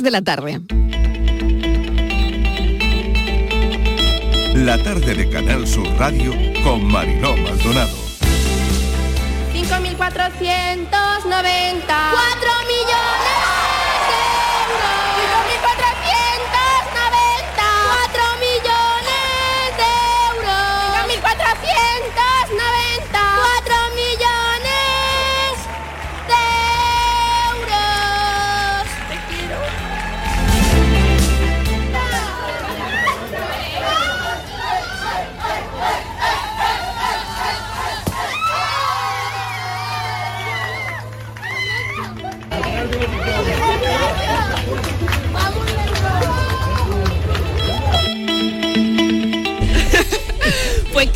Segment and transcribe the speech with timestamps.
[0.00, 0.62] de la tarde.
[4.54, 6.32] La tarde de Canal Sur Radio
[6.64, 7.94] con Mariló Maldonado.
[9.52, 9.98] 5.490.
[10.88, 12.71] 4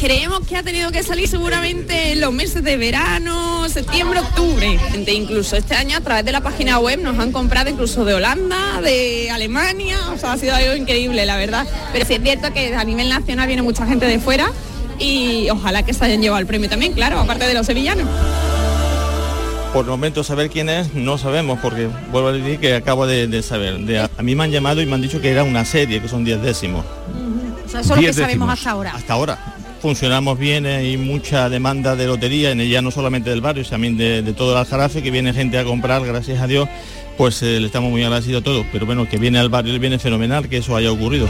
[0.07, 4.79] creemos que ha tenido que salir seguramente en los meses de verano, septiembre, octubre.
[4.93, 8.15] Gente, incluso este año a través de la página web nos han comprado incluso de
[8.15, 11.67] Holanda, de Alemania, o sea, ha sido algo increíble, la verdad.
[11.93, 14.53] Pero sí es cierto que a nivel nacional viene mucha gente de fuera
[15.01, 18.07] y ojalá que se hayan llevado el premio también, claro, aparte de los sevillanos.
[19.73, 23.27] Por el momento saber quién es no sabemos porque vuelvo a decir que acabo de,
[23.27, 23.79] de saber.
[23.81, 26.07] De- a mí me han llamado y me han dicho que era una serie, que
[26.07, 26.85] son 10 décimos.
[27.67, 28.59] O sea, eso es lo que Diez sabemos décimos.
[28.59, 28.93] hasta ahora.
[28.95, 29.39] Hasta ahora.
[29.87, 33.97] Funcionamos bien, hay mucha demanda de lotería, en ella no solamente del barrio, sino también
[33.97, 36.69] de, de todo el Aljarafe, que viene gente a comprar, gracias a Dios,
[37.17, 38.67] pues eh, le estamos muy agradecidos a todos.
[38.73, 41.29] Pero bueno, que viene al barrio le viene fenomenal que eso haya ocurrido.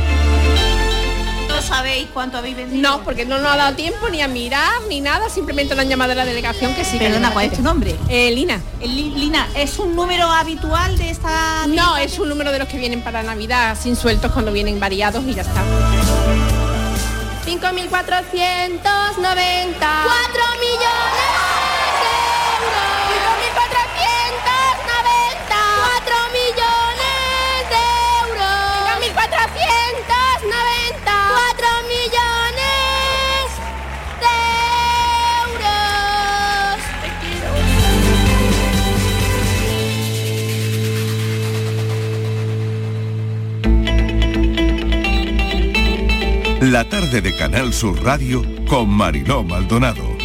[1.48, 2.80] ¿No sabéis cuánto habéis vendido?
[2.80, 5.90] No, porque no nos ha dado tiempo ni a mirar ni nada, simplemente nos han
[5.90, 6.98] llamado de la delegación que sí.
[6.98, 7.94] que Perdona, ¿cuál es tu nombre?
[8.08, 8.58] Eh, Lina.
[8.80, 11.66] El Lina, ¿es un número habitual de esta...?
[11.66, 15.22] No, es un número de los que vienen para Navidad, sin sueltos cuando vienen variados
[15.26, 15.62] y ya está.
[17.46, 19.95] 5.490.
[46.90, 50.16] Tarde de Canal Sur Radio con Mariló Maldonado.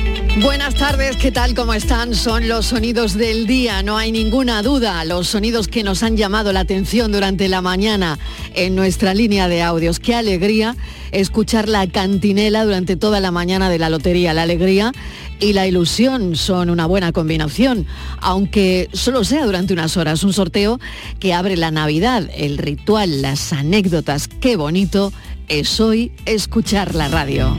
[0.42, 1.56] Buenas tardes, ¿qué tal?
[1.56, 2.14] ¿Cómo están?
[2.16, 6.54] Son los sonidos del día, no hay ninguna duda, los sonidos que nos han llamado
[6.54, 8.18] la atención durante la mañana
[8.54, 10.00] en nuestra línea de audios.
[10.00, 10.78] Qué alegría
[11.12, 14.34] escuchar la cantinela durante toda la mañana de la lotería.
[14.34, 14.94] La alegría
[15.42, 17.88] y la ilusión son una buena combinación,
[18.20, 20.24] aunque solo sea durante unas horas.
[20.24, 20.80] Un sorteo
[21.20, 24.28] que abre la Navidad, el ritual, las anécdotas.
[24.28, 25.12] Qué bonito
[25.48, 27.58] es hoy escuchar la radio.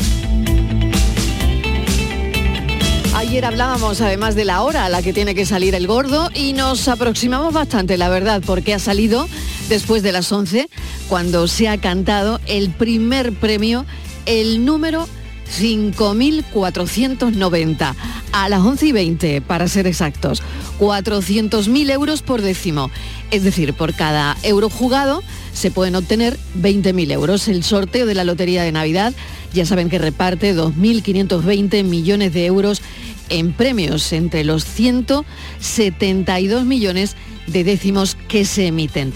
[3.14, 6.54] Ayer hablábamos además de la hora a la que tiene que salir el gordo y
[6.54, 9.28] nos aproximamos bastante, la verdad, porque ha salido
[9.68, 10.68] después de las 11,
[11.08, 13.84] cuando se ha cantado el primer premio,
[14.24, 15.08] el número
[15.52, 17.94] 5.490,
[18.32, 20.42] a las 11 y 20 para ser exactos,
[20.78, 22.90] 400.000 euros por décimo.
[23.30, 27.48] Es decir, por cada euro jugado se pueden obtener 20.000 euros.
[27.48, 29.12] El sorteo de la Lotería de Navidad,
[29.52, 32.80] ya saben que reparte 2.520 millones de euros
[33.28, 39.14] en premios entre los 172 millones de décimos que se emiten.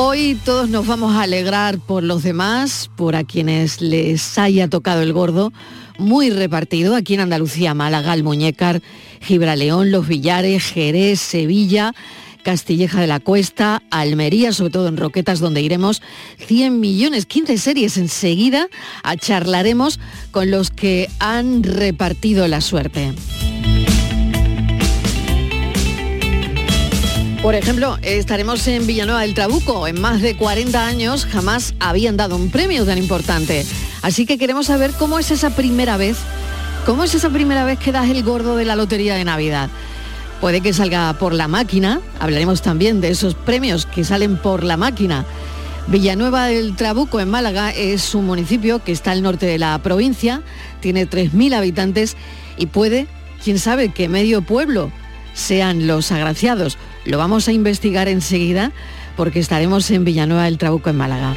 [0.00, 5.02] Hoy todos nos vamos a alegrar por los demás, por a quienes les haya tocado
[5.02, 5.52] el gordo,
[5.98, 8.80] muy repartido aquí en Andalucía, Málaga, Almuñécar,
[9.20, 11.96] Gibraleón, Los Villares, Jerez, Sevilla,
[12.44, 16.00] Castilleja de la Cuesta, Almería, sobre todo en Roquetas, donde iremos.
[16.46, 18.68] 100 millones, 15 series enseguida,
[19.02, 19.98] a charlaremos
[20.30, 23.14] con los que han repartido la suerte.
[27.42, 29.86] Por ejemplo, estaremos en Villanueva del Trabuco.
[29.86, 33.64] En más de 40 años jamás habían dado un premio tan importante.
[34.02, 36.18] Así que queremos saber cómo es esa primera vez,
[36.84, 39.70] cómo es esa primera vez que das el gordo de la Lotería de Navidad.
[40.40, 44.76] Puede que salga por la máquina, hablaremos también de esos premios que salen por la
[44.76, 45.24] máquina.
[45.86, 50.42] Villanueva del Trabuco en Málaga es un municipio que está al norte de la provincia,
[50.80, 52.16] tiene 3.000 habitantes
[52.56, 53.06] y puede,
[53.42, 54.90] quién sabe, que medio pueblo
[55.34, 56.76] sean los agraciados.
[57.08, 58.70] Lo vamos a investigar enseguida
[59.16, 61.34] porque estaremos en Villanueva del Trabuco en Málaga.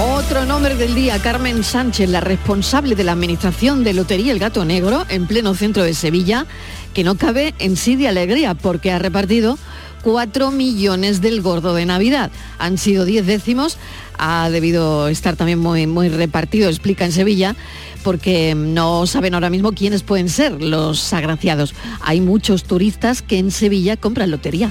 [0.00, 4.64] Otro nombre del día, Carmen Sánchez, la responsable de la administración de Lotería El Gato
[4.64, 6.46] Negro en pleno centro de Sevilla,
[6.94, 9.58] que no cabe en sí de alegría porque ha repartido
[10.04, 12.30] 4 millones del gordo de Navidad.
[12.58, 13.78] Han sido 10 décimos,
[14.18, 17.56] ha debido estar también muy, muy repartido, explica en Sevilla,
[18.02, 21.74] porque no saben ahora mismo quiénes pueden ser los agraciados.
[22.02, 24.70] Hay muchos turistas que en Sevilla compran lotería.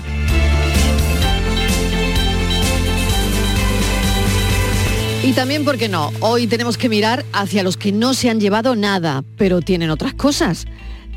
[5.24, 6.12] Y también, ¿por qué no?
[6.20, 10.14] Hoy tenemos que mirar hacia los que no se han llevado nada, pero tienen otras
[10.14, 10.68] cosas.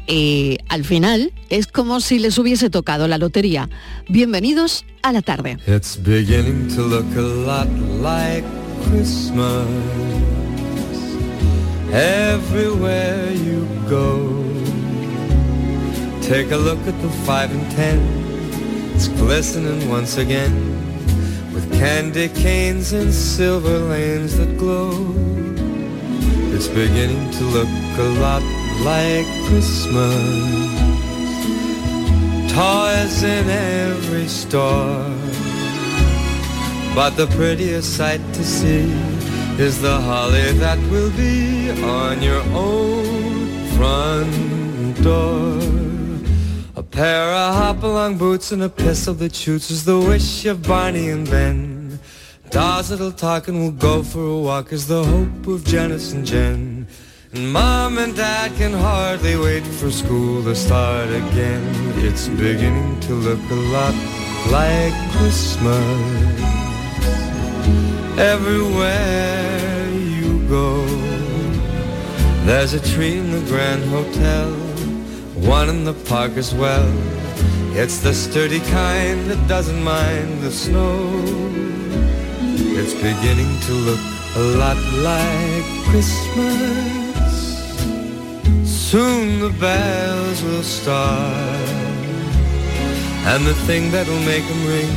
[0.06, 3.68] Y al final es como si les hubiese tocado la lotería.
[4.08, 5.58] Bienvenidos a la tarde.
[5.66, 7.68] It's beginning to look a lot
[8.00, 8.44] like
[8.88, 9.66] Christmas
[11.92, 14.44] everywhere you go.
[16.22, 18.00] Take a look at the five and ten.
[18.94, 20.52] It's glistening once again
[21.52, 25.14] with candy canes and silver lanes that glow.
[26.52, 27.68] It's beginning to look
[27.98, 28.42] a lot
[28.84, 30.66] like Christmas.
[32.52, 35.04] Toys in every store.
[36.94, 38.90] But the prettiest sight to see
[39.58, 45.60] is the holly that will be on your own front door.
[46.76, 51.10] A pair of hop-along boots and a pistol that shoots is the wish of Barney
[51.10, 51.98] and Ben.
[52.50, 56.24] Dolls that'll talk and we'll go for a walk is the hope of Janice and
[56.24, 56.86] Jen.
[57.36, 61.62] Mom and Dad can hardly wait for school to start again.
[61.96, 63.94] It's beginning to look a lot
[64.50, 66.40] like Christmas.
[68.18, 70.86] Everywhere you go,
[72.46, 74.50] there's a tree in the Grand Hotel,
[75.46, 76.90] one in the park as well.
[77.74, 81.10] It's the sturdy kind that doesn't mind the snow.
[82.78, 84.00] It's beginning to look
[84.36, 87.05] a lot like Christmas.
[88.92, 91.68] Soon the bells will start.
[93.26, 94.88] And the thing that'll make them ring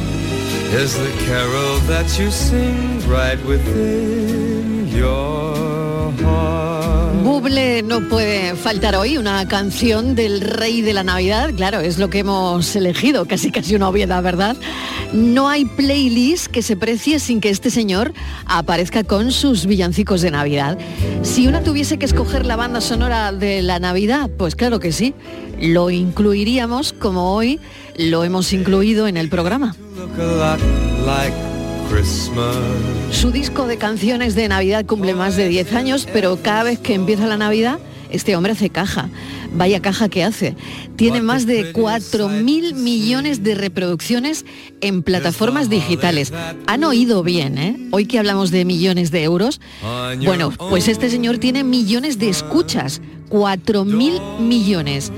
[0.80, 6.89] is the carol that you sing right within your heart.
[7.40, 12.20] No puede faltar hoy, una canción del rey de la Navidad, claro, es lo que
[12.20, 14.58] hemos elegido, casi casi una obviedad, ¿verdad?
[15.14, 18.14] No hay playlist que se precie sin que este señor
[18.46, 20.78] aparezca con sus villancicos de Navidad.
[21.22, 25.14] Si una tuviese que escoger la banda sonora de la Navidad, pues claro que sí,
[25.62, 27.62] lo incluiríamos como hoy
[27.98, 29.76] lo hemos incluido en el programa.
[33.12, 36.94] Su disco de canciones de Navidad cumple más de 10 años, pero cada vez que
[36.94, 37.80] empieza la Navidad,
[38.12, 39.10] este hombre hace caja.
[39.54, 40.56] Vaya caja que hace.
[40.96, 44.46] Tiene más de 4.000 millones de reproducciones
[44.82, 46.32] en plataformas digitales.
[46.68, 47.78] Han oído bien, ¿eh?
[47.92, 49.60] Hoy que hablamos de millones de euros.
[50.24, 53.02] Bueno, pues este señor tiene millones de escuchas.
[53.30, 55.12] 4.000 millones.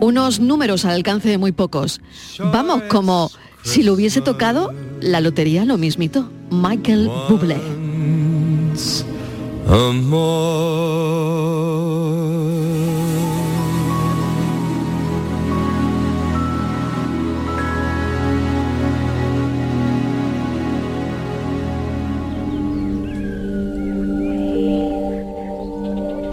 [0.00, 2.00] Unos números al alcance de muy pocos.
[2.38, 3.30] Vamos, como
[3.62, 6.30] si lo hubiese tocado la lotería lo mismito.
[6.50, 7.58] Michael Bublé.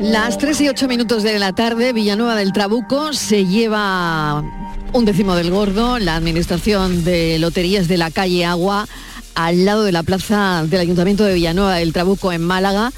[0.02, 4.44] Las 3 y 8 minutos de la tarde, Villanueva del Trabuco se lleva
[4.94, 8.88] un décimo del gordo, la administración de loterías de la calle Agua,
[9.36, 12.92] al lado de la plaza del Ayuntamiento de Villanueva del Trabuco en Málaga.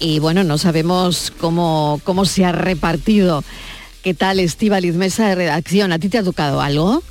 [0.00, 3.44] Y bueno, no sabemos cómo, cómo se ha repartido.
[4.02, 5.92] ¿Qué tal, Estíbaliz Mesa de redacción?
[5.92, 7.02] ¿A ti te ha tocado algo?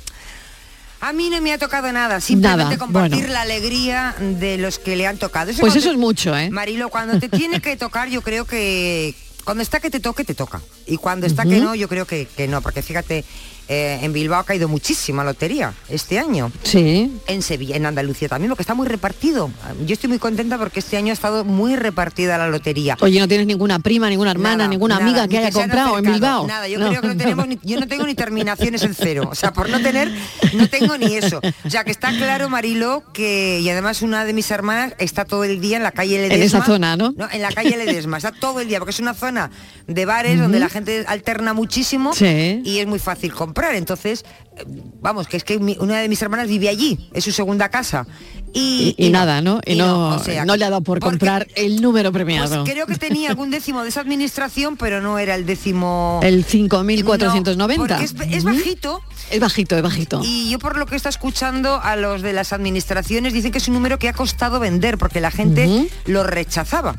[1.00, 3.32] A mí no me ha tocado nada, simplemente Nada, compartir bueno.
[3.32, 5.52] la alegría de los que le han tocado.
[5.58, 6.50] Pues eso te- es mucho, ¿eh?
[6.50, 10.34] Marilo, cuando te tiene que tocar, yo creo que cuando está que te toque, te
[10.34, 10.60] toca.
[10.86, 13.24] Y cuando está que no, yo creo que, que no, porque fíjate,
[13.68, 16.50] eh, en Bilbao ha caído muchísima lotería este año.
[16.62, 17.12] Sí.
[17.26, 19.50] En Sevilla, en Andalucía también, porque está muy repartido.
[19.86, 22.96] Yo estoy muy contenta porque este año ha estado muy repartida la lotería.
[23.00, 26.06] Oye, ¿no tienes ninguna prima, ninguna hermana, Nada, ninguna nada, amiga que haya comprado en
[26.06, 26.46] acercado, Bilbao?
[26.46, 29.28] Nada, yo creo que no tenemos ni- yo no tengo ni terminaciones en cero.
[29.30, 30.10] O sea, por no tener,
[30.54, 31.40] no tengo ni eso.
[31.64, 35.44] O sea, que está claro, Marilo, que, y además una de mis hermanas está todo
[35.44, 36.36] el día en la calle Ledesma.
[36.36, 37.14] En esa zona, ¿no?
[37.30, 39.50] en la calle Ledesma, está todo el día, porque es una zona
[39.86, 42.62] de bares donde la gente alterna muchísimo Sí.
[42.64, 43.57] y es muy fácil comprar.
[43.64, 44.24] Entonces,
[44.56, 44.64] eh,
[45.00, 48.06] vamos, que es que mi- una de mis hermanas vive allí, es su segunda casa.
[48.54, 49.60] Y, Y, y nada, ¿no?
[49.66, 52.64] Y, no, o sea, no le ha dado por comprar el número pues premiado.
[52.64, 56.18] creo que tenía algún décimo de esa administración, pero no era el décimo...
[56.22, 57.56] El 5.490.
[57.56, 60.20] No, es, es bajito Es bajito, es bajito.
[60.24, 63.68] y yo por lo que está escuchando a los de las administraciones dicen que es
[63.68, 66.96] un número que ha costado vender porque la gente lo rechazaba.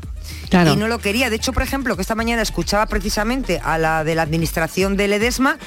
[0.50, 0.72] Claro.
[0.72, 1.30] Y no lo quería.
[1.30, 5.12] De hecho, por ejemplo, que esta mañana escuchaba precisamente a la de la administración del
[5.14, 5.58] Edesma,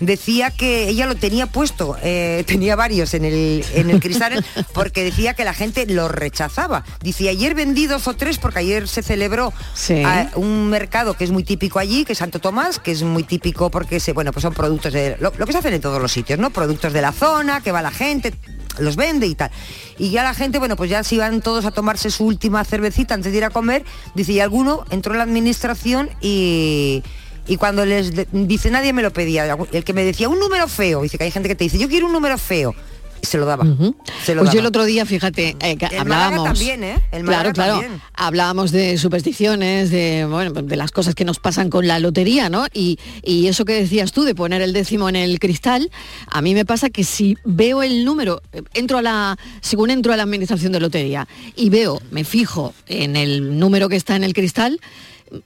[0.00, 5.04] decía que ella lo tenía puesto, eh, tenía varios en el, en el cristal, porque
[5.04, 6.84] decía que la gente lo rechazaba.
[7.02, 10.02] Dice, ayer vendí dos o tres porque ayer se celebró Sí.
[10.02, 13.22] a- un mercado que es muy típico allí, que es Santo Tomás, que es muy
[13.24, 16.00] típico porque se, bueno, pues son productos de lo, lo que se hacen en todos
[16.00, 16.50] los sitios, ¿no?
[16.50, 18.32] Productos de la zona, que va la gente,
[18.78, 19.50] los vende y tal.
[19.98, 23.14] Y ya la gente, bueno, pues ya se iban todos a tomarse su última cervecita
[23.14, 27.02] antes de ir a comer, dice, y alguno entró en la administración y
[27.46, 30.68] y cuando les de- dice nadie me lo pedía, el que me decía un número
[30.68, 32.74] feo, dice que hay gente que te dice, yo quiero un número feo,
[33.22, 33.64] se lo daba.
[34.24, 36.44] se lo Pues yo el otro día, fíjate, eh, que El hablábamos.
[36.44, 36.98] también, ¿eh?
[37.12, 37.72] El claro, claro.
[37.80, 38.00] también.
[38.14, 42.64] Hablábamos de supersticiones, de bueno, de las cosas que nos pasan con la lotería, ¿no?
[42.72, 45.90] Y, y eso que decías tú de poner el décimo en el cristal,
[46.28, 48.40] a mí me pasa que si veo el número,
[48.72, 53.16] entro a la, según entro a la administración de lotería y veo, me fijo en
[53.16, 54.80] el número que está en el cristal,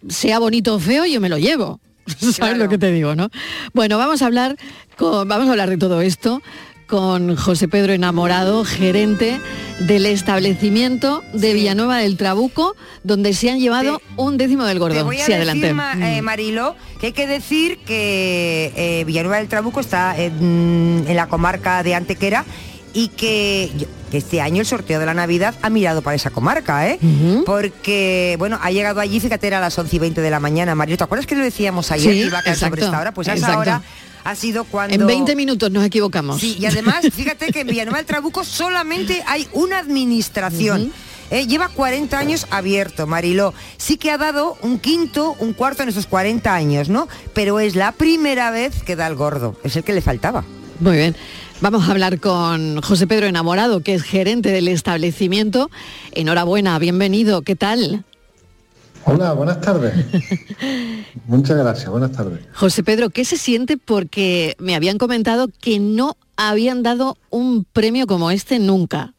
[0.08, 1.80] sea bonito o feo, yo me lo llevo.
[2.32, 3.30] ¿Sabes lo que te digo, no?
[3.72, 4.56] Bueno, vamos a hablar
[4.96, 6.42] con, vamos a hablar de todo esto
[6.86, 9.40] con José Pedro Enamorado, gerente
[9.80, 15.04] del establecimiento de Villanueva del Trabuco, donde se han llevado un décimo del Te gordo.
[15.04, 15.72] voy a Sí, decir, adelante.
[15.72, 21.16] Ma- eh, Marilo, que hay que decir que eh, Villanueva del Trabuco está en, en
[21.16, 22.44] la comarca de Antequera
[22.94, 23.70] y que,
[24.12, 27.00] este año el sorteo de la Navidad ha mirado para esa comarca, ¿eh?
[27.44, 30.76] Porque, bueno, ha llegado allí, fíjate, era a las 11 y 20 de la mañana.
[30.76, 33.00] Marilo, ¿te acuerdas que lo decíamos ayer Sí, que iba a caer sobre exacto, esta
[33.00, 33.12] hora?
[33.12, 33.82] Pues a esa hora
[34.22, 34.94] ha sido cuando...
[34.94, 36.40] En 20 minutos nos equivocamos.
[36.40, 40.92] Sí, y además, fíjate que en Villanueva del Trabuco solamente hay una administración.
[41.30, 43.52] Eh, lleva 40 años abierto, Mariló.
[43.76, 47.08] Sí que ha dado un quinto, un cuarto en esos 40 años, ¿no?
[47.32, 49.56] Pero es la primera vez que da el gordo.
[49.64, 50.44] Es el que le faltaba.
[50.80, 51.16] Muy bien.
[51.60, 55.70] Vamos a hablar con José Pedro Enamorado, que es gerente del establecimiento.
[56.12, 57.42] Enhorabuena, bienvenido.
[57.42, 58.04] ¿Qué tal?
[59.06, 59.94] Hola, buenas tardes.
[61.26, 62.40] Muchas gracias, buenas tardes.
[62.54, 63.76] José Pedro, ¿qué se siente?
[63.76, 69.14] Porque me habían comentado que no habían dado un premio como este nunca.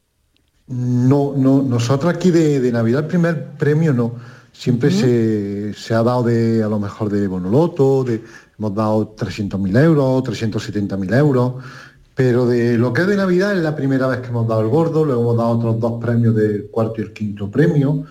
[0.68, 4.16] No, no, nosotros aquí de, de Navidad el primer premio no.
[4.52, 8.24] Siempre se, se ha dado de a lo mejor de Bonoloto, de,
[8.58, 11.56] hemos dado 300.000 euros, 370.000 euros,
[12.16, 14.70] pero de lo que es de Navidad es la primera vez que hemos dado el
[14.70, 18.06] gordo, luego hemos dado otros dos premios del cuarto y el quinto premio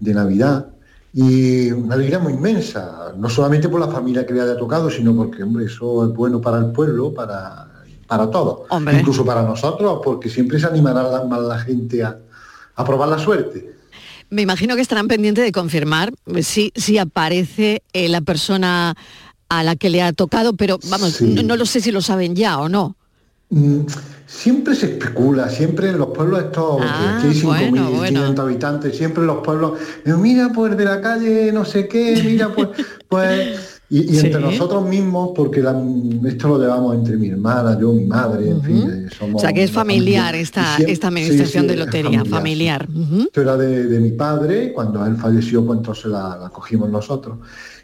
[0.00, 0.66] de Navidad.
[1.12, 5.14] Y una alegría muy inmensa, no solamente por la familia que le haya tocado, sino
[5.14, 7.68] porque, hombre, eso es bueno para el pueblo, para,
[8.08, 8.60] para todos.
[8.70, 8.98] Hombre.
[8.98, 12.18] Incluso para nosotros, porque siempre se animará más la gente a,
[12.74, 13.72] a probar la suerte.
[14.30, 18.96] Me imagino que estarán pendientes de confirmar si, si aparece eh, la persona
[19.48, 21.26] a la que le ha tocado, pero vamos, Sí.
[21.26, 22.96] no, no lo sé si lo saben ya o no.
[23.50, 23.80] Mm,
[24.26, 28.20] Siempre se especula, siempre en los pueblos estos, Ah, que hay 5.000, bueno, bueno.
[28.20, 29.72] 500 habitantes, siempre en los pueblos,
[30.18, 32.70] mira pues de la calle no sé qué, mira pues,
[33.08, 34.26] pues y, y Sí.
[34.26, 35.80] entre nosotros mismos, porque la-
[36.26, 39.52] esto lo llevamos entre mi hermana, yo, mi madre, en fin, eh, somos O sea,
[39.52, 40.40] que es familiar familia.
[40.42, 42.88] esta, siempre- esta sí, administración sí, de es lotería, familiar.
[43.26, 47.36] Esto era de, de mi padre, cuando él falleció, pues entonces la, la cogimos nosotros.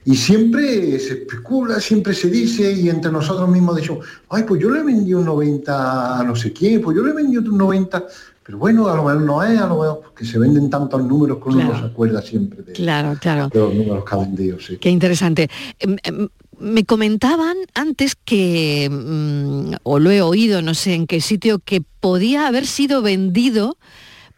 [0.05, 4.71] Y siempre se especula, siempre se dice, y entre nosotros mismos decimos, ay, pues yo
[4.71, 8.07] le vendí un 90 a no sé quién, pues yo le vendí un 90,
[8.43, 11.39] pero bueno, a lo mejor no es, a lo mejor porque se venden tantos números
[11.43, 13.49] que uno no se acuerda siempre de, Claro, claro.
[13.53, 14.79] de los números que ha vendido, sí.
[14.79, 15.49] Qué interesante.
[15.79, 16.29] Em, em,
[16.63, 21.83] Me comentaban antes que, mm, o lo he oído, no sé en qué sitio, que
[22.01, 23.79] podía haber sido vendido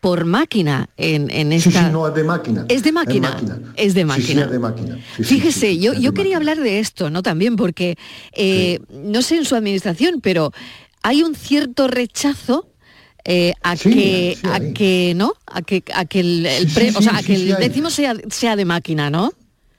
[0.03, 1.87] por máquina en, en Sí, esta...
[1.87, 2.65] sí, no, es de máquina.
[2.69, 3.39] Es de máquina,
[3.77, 4.45] es de Sí, sí, máquina.
[4.47, 4.95] es de máquina.
[4.97, 6.53] Sí, sí, Fíjese, sí, sí, yo, yo quería máquina.
[6.53, 7.23] hablar de esto, ¿no?
[7.23, 7.97] También porque,
[8.33, 10.51] eh, no sé en su administración, pero
[11.05, 12.67] hay un cierto rechazo
[13.25, 15.35] eh, a Sí, que, sí a que, ¿no?
[15.47, 17.43] A que, a que el, el Sí, pre- sí, o sea, sí, a que sí,
[17.43, 17.69] el sí hay.
[17.69, 19.33] décimo sea, sea de máquina, ¿no?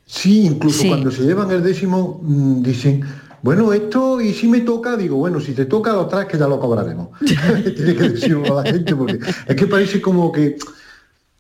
[0.05, 0.87] Sí, incluso Sí.
[0.87, 3.03] cuando se llevan el décimo mm, dicen,
[3.43, 6.47] bueno, esto y si me toca, digo, bueno, si te toca lo traes que ya
[6.47, 7.09] lo cobraremos.
[7.19, 10.57] Tiene que decir uno a la gente porque es que parece como que,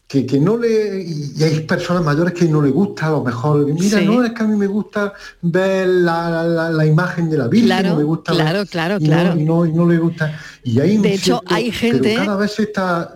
[0.05, 1.01] que, que no le...
[1.01, 3.65] Y hay personas mayores que no le gusta a lo mejor.
[3.65, 4.05] Mira, Sí.
[4.05, 7.67] no, es que a mí me gusta ver la, la- la imagen de la Virgen,
[7.69, 9.39] Claro, no me gusta ver- claro, claro, y no- claro.
[9.39, 10.37] y, no, y no le gusta.
[10.65, 13.13] Y hay un De hecho, cierto- hay gente- cada vez se está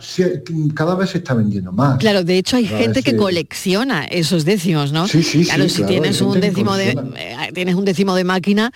[0.76, 1.98] cada vez se está vendiendo más.
[1.98, 5.08] Claro, de hecho hay Cada gente que se- colecciona esos décimos, ¿no?
[5.08, 8.16] Sí, sí, sí, claro, si claro, hay tienes un décimo de eh, tienes un décimo
[8.16, 8.74] de máquina,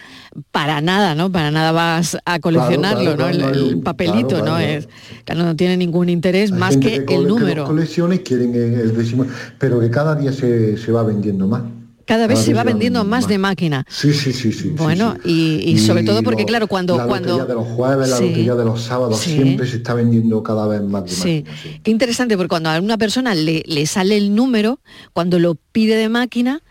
[0.52, 1.30] para nada, ¿no?
[1.32, 3.50] Para nada vas a coleccionarlo, claro, ¿no?
[3.50, 4.44] el, papelito, ¿no?
[4.56, 4.58] claro.
[4.60, 4.88] Es,
[5.26, 7.66] claro, no tiene ningún interés Hay más que, el número.
[7.66, 9.26] colecciona y quieren el décimo,
[9.60, 11.64] pero que cada día se, se va vendiendo más.
[12.12, 13.86] Cada vez Cada se va vendiendo más de máquina.
[13.90, 14.68] Sí, sí, sí, sí.
[14.76, 15.62] Bueno, sí, sí.
[15.66, 18.24] y- y sobre todo porque, claro, cuando- La cuando- lotería de los jueves, la Sí.
[18.28, 21.80] lotería de los sábados, siempre se está vendiendo cada vez más de Sí, máquina, sí.
[21.82, 24.82] qué interesante, porque cuando a una persona le, le sale el número,
[25.14, 26.62] cuando lo pide de máquina,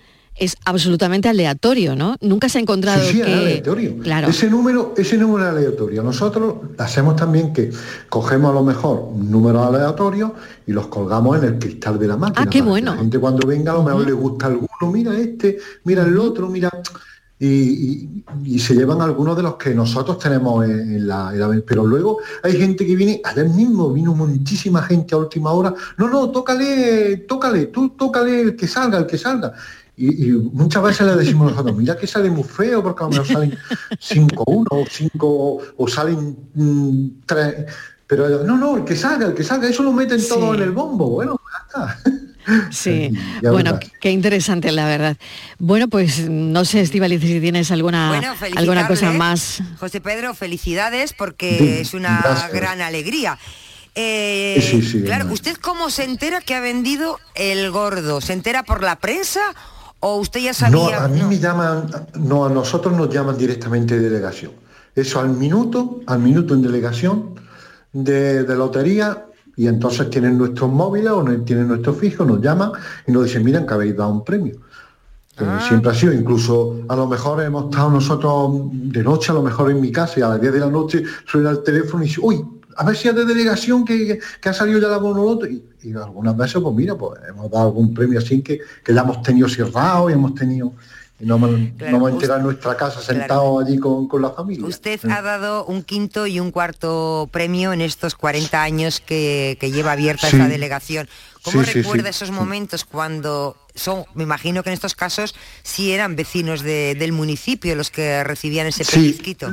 [0.40, 2.16] es absolutamente aleatorio, ¿no?
[2.20, 3.30] Nunca se ha encontrado Sí, sí, que...
[3.32, 3.98] es aleatorio.
[3.98, 4.28] Claro.
[4.28, 6.02] Ese número, ese número es aleatorio.
[6.02, 7.70] Nosotros hacemos también que
[8.08, 10.34] cogemos a lo mejor un número aleatorio
[10.66, 12.46] y los colgamos en el cristal de la máquina.
[12.46, 12.92] Ah, qué bueno.
[12.94, 16.48] La gente cuando venga a lo mejor le gusta alguno, mira este, mira el otro,
[16.48, 16.70] mira.
[17.42, 21.40] Y, y- y se llevan algunos de los que nosotros tenemos en, en la, en
[21.40, 25.72] la- Pero luego hay gente que viene, ayer mismo vino muchísima gente a última hora.
[25.96, 29.54] No, no, tócale, tócale, tú tócale el que salga, el que salga.
[30.02, 33.10] Y, y muchas veces le decimos nosotros, mira que sale muy feo, porque a lo
[33.12, 33.58] mejor salen
[34.00, 37.54] 5-1 o 5 o salen 3.
[38.06, 40.62] Pero ellos, no, no, el que salga, el que salga, eso lo meten todo en
[40.62, 41.10] el bombo.
[41.10, 42.70] Bueno, ya está.
[42.72, 43.10] Sí,
[43.42, 43.90] bueno, verás.
[44.00, 45.16] qué interesante la verdad.
[45.58, 49.62] Bueno, pues no sé, Estivaliz, si tienes alguna, Bueno, alguna cosa más.
[49.78, 52.52] José Pedro, felicidades porque Sí, es una gracias.
[52.52, 53.38] gran alegría.
[53.94, 55.30] Eh, Sí, sí, claro.
[55.30, 58.20] ¿usted cómo se entera que ha vendido el gordo?
[58.22, 59.40] ¿Se entera por la prensa
[60.00, 60.54] o usted ya No,
[60.84, 61.04] sabía?
[61.04, 61.28] a mí No.
[61.28, 61.86] me llaman,
[62.18, 64.52] no, a nosotros nos llaman directamente de delegación.
[64.94, 67.34] Eso al minuto, al minuto en delegación
[67.92, 69.26] de, de lotería,
[69.56, 72.72] y entonces tienen nuestros móviles o no- tienen nuestros fijos, nos llaman
[73.06, 74.54] y nos dicen, miren que habéis dado un premio.
[74.54, 75.60] Eh, Ah.
[75.66, 79.70] Siempre ha sido, incluso a lo mejor hemos estado nosotros de noche, a lo mejor
[79.70, 82.20] en mi casa, y a las 10 de la noche suena el teléfono y dice,
[82.22, 82.44] uy,
[82.76, 85.46] a ver si es de delegación que, que- ha salido ya la bonoloto.
[85.46, 89.00] Y, y algunas veces, pues mira, pues hemos dado algún premio así que, que ya
[89.02, 90.72] hemos tenido cerrado y hemos tenido,
[91.20, 91.38] no
[91.76, 93.18] Claro, no en nuestra casa claro.
[93.20, 94.66] sentados allí con, con la familia.
[94.66, 95.10] Usted Mm.
[95.12, 99.92] ha dado un quinto y un cuarto premio en estos 40 años que, que lleva
[99.92, 100.36] abierta Sí.
[100.36, 101.08] esta delegación.
[101.42, 102.24] ¿Cómo Sí, recuerda sí.
[102.24, 107.12] esos momentos cuando son, me imagino que en estos casos sí eran vecinos de- del
[107.12, 109.50] municipio los que recibían ese pellizquito?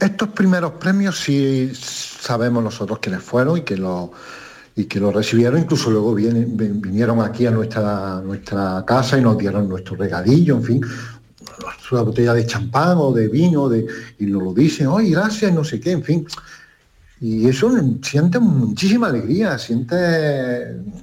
[0.00, 4.12] estos primeros premios sí sabemos nosotros quiénes fueron y que lo
[4.78, 9.36] y que lo recibieron, incluso luego vienen, vinieron aquí a nuestra, nuestra casa y nos
[9.36, 10.80] dieron nuestro regadillo, en fin,
[11.90, 13.84] una botella de champán o de vino, de,
[14.20, 15.52] y nos lo dicen, ¡ay, gracias!
[15.52, 16.26] no sé qué, en fin.
[17.20, 19.96] Y eso siente muchísima alegría, siente,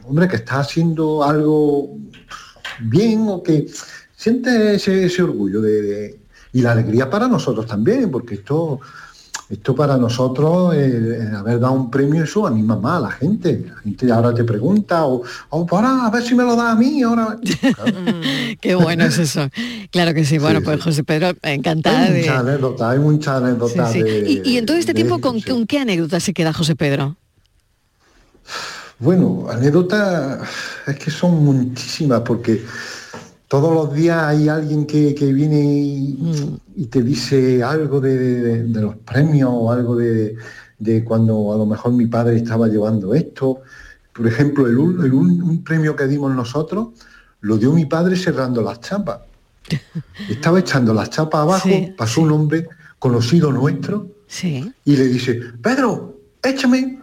[0.06, 1.98] hombre, que está haciendo algo
[2.80, 3.68] bien o que
[4.16, 6.18] siente ese, ese orgullo de-
[6.54, 8.80] y la alegría para nosotros también, porque esto,
[9.48, 13.66] esto para nosotros, eh, eh, haber dado un premio, eso anima más a la gente.
[13.70, 16.76] La gente ahora te pregunta, o, o ahora a ver si me lo da a
[16.76, 17.38] mí, ahora.
[18.62, 19.48] Qué bueno es eso.
[19.92, 20.40] Claro que sí.
[20.40, 22.20] Bueno, pues José Pedro, encantada Hay de...
[22.22, 23.00] muchas anécdotas, hay
[23.94, 24.04] sí.
[24.04, 26.76] de- Y, y en todo este de tiempo, ¿con, con qué anécdota se queda José
[26.76, 27.16] Pedro?
[28.98, 30.40] Bueno, anécdotas
[30.88, 32.64] es que son muchísimas porque
[33.48, 38.64] todos los días hay alguien que, que viene y, y te dice algo de, de-
[38.64, 40.36] de los premios o algo de,
[40.80, 43.62] de cuando a lo mejor mi padre estaba llevando esto.
[44.14, 46.90] Por ejemplo, el, un- el un, un premio que dimos nosotros
[47.42, 49.20] lo dio mi padre cerrando las chapas.
[50.30, 52.68] Estaba echando las chapas abajo, Sí, pasó un hombre
[53.00, 54.74] conocido nuestro Sí.
[54.86, 57.00] y le dice, Pedro, échame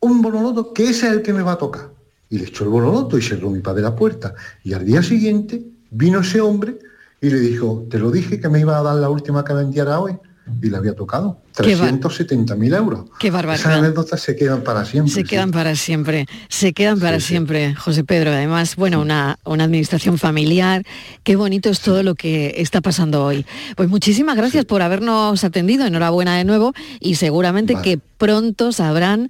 [0.00, 1.90] un bonoloto, que ese es el que me va a tocar.
[2.28, 4.34] Y le echó el bonoloto y cerró mi padre la puerta.
[4.64, 6.78] Y al día siguiente vino ese hombre
[7.20, 10.00] y le dijo, te lo dije que me iba a dar la última que vendiera
[10.00, 10.18] hoy.
[10.62, 11.42] Y le había tocado.
[11.64, 13.04] Qué ba- 370.000 euros.
[13.18, 13.70] Qué barbaridad.
[13.70, 15.12] Esas anécdotas se quedan para siempre.
[15.12, 15.24] Se sí.
[15.26, 18.30] quedan para siempre, se quedan para siempre, José Pedro.
[18.30, 20.82] Además, bueno, una, una administración familiar.
[21.22, 23.46] Qué bonito es todo lo que está pasando hoy.
[23.76, 25.86] Pues muchísimas gracias por habernos atendido.
[25.86, 27.84] Enhorabuena de nuevo y seguramente Vale.
[27.84, 29.28] que pronto sabrán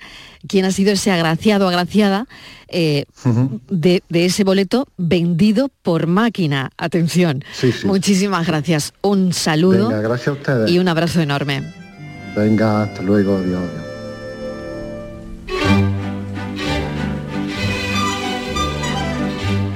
[0.48, 2.26] quién ha sido ese agraciado o agraciada
[2.68, 3.04] eh,
[3.68, 6.70] de, de ese boleto vendido por máquina.
[6.76, 7.44] Atención.
[7.52, 7.86] Sí, sí.
[7.86, 8.92] Muchísimas gracias.
[9.02, 10.70] Un saludo Venga, gracias a ustedes.
[10.70, 11.62] y un abrazo enorme.
[12.36, 13.62] Venga, hasta luego, adiós.
[13.62, 13.86] adiós.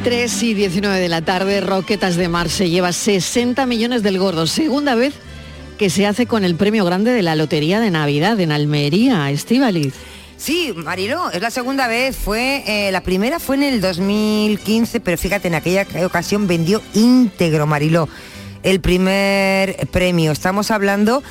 [0.05, 4.47] 3 y 19 de la tarde, Roquetas de Mar se lleva 60 millones del gordo.
[4.47, 5.15] Segunda vez
[5.79, 9.95] que se hace con el premio grande de la Lotería de Navidad en Almería, Estíbaliz.
[10.37, 12.17] Sí, Mariló, es la segunda vez.
[12.17, 17.67] Fue eh, la primera fue en el 2015, pero fíjate, en aquella ocasión vendió íntegro,
[17.67, 18.09] Mariló,
[18.63, 20.33] el primer premio.
[20.33, 21.23] Estamos hablando,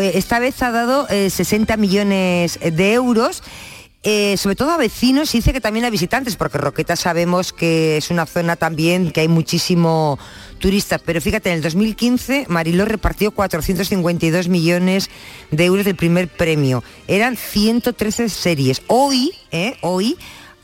[0.00, 3.42] esta vez ha dado eh, 60 millones de euros.
[4.04, 7.96] eh, sobre todo a vecinos y dice que también a visitantes, porque Roqueta sabemos que
[7.96, 10.18] es una zona también que hay muchísimo
[10.58, 15.10] turistas, pero fíjate, en el 2015 Mariló repartió 452 millones
[15.50, 16.84] de euros del primer premio.
[17.08, 18.82] Eran 113 series.
[18.86, 20.16] Hoy, eh, hoy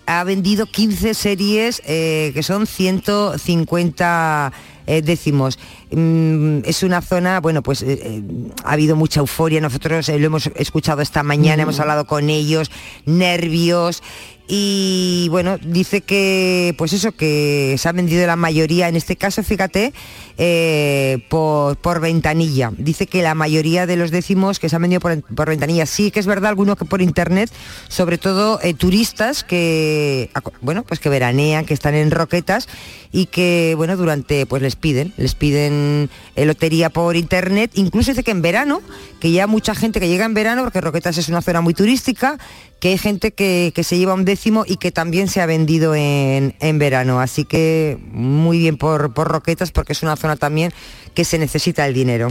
[0.07, 4.53] ha vendido 15 series eh, que son 150
[4.87, 5.59] eh, décimos.
[5.91, 8.23] Mm, es una zona, bueno, pues eh, eh,
[8.65, 12.71] ha habido mucha euforia, nosotros lo hemos escuchado esta mañana, hemos hablado con ellos,
[13.07, 14.03] nervios
[14.47, 19.43] y bueno, dice que pues eso, que se ha vendido la mayoría, en este caso,
[19.43, 19.95] fíjate,
[20.37, 22.73] eh, por, ventanilla.
[22.77, 25.87] Dice que la mayoría de los décimos que se han vendido por, ventanilla.
[25.87, 27.51] Sí que es verdad, algunos que por internet,
[27.89, 32.69] sobre todo eh, turistas que bueno, pues que veranean, que están en roquetas
[33.15, 38.25] y que bueno, durante pues les piden, les piden eh, lotería por internet, incluso dice
[38.25, 38.83] que en verano,
[39.21, 42.39] que ya mucha gente que llega en verano, porque Roquetas es una zona muy turística,
[42.81, 45.95] que hay gente que, que se lleva un décimo y que también se ha vendido
[45.95, 47.21] en, en verano.
[47.21, 50.73] Así que muy bien por, por Roquetas porque es una zona también
[51.13, 52.29] que se necesita el dinero.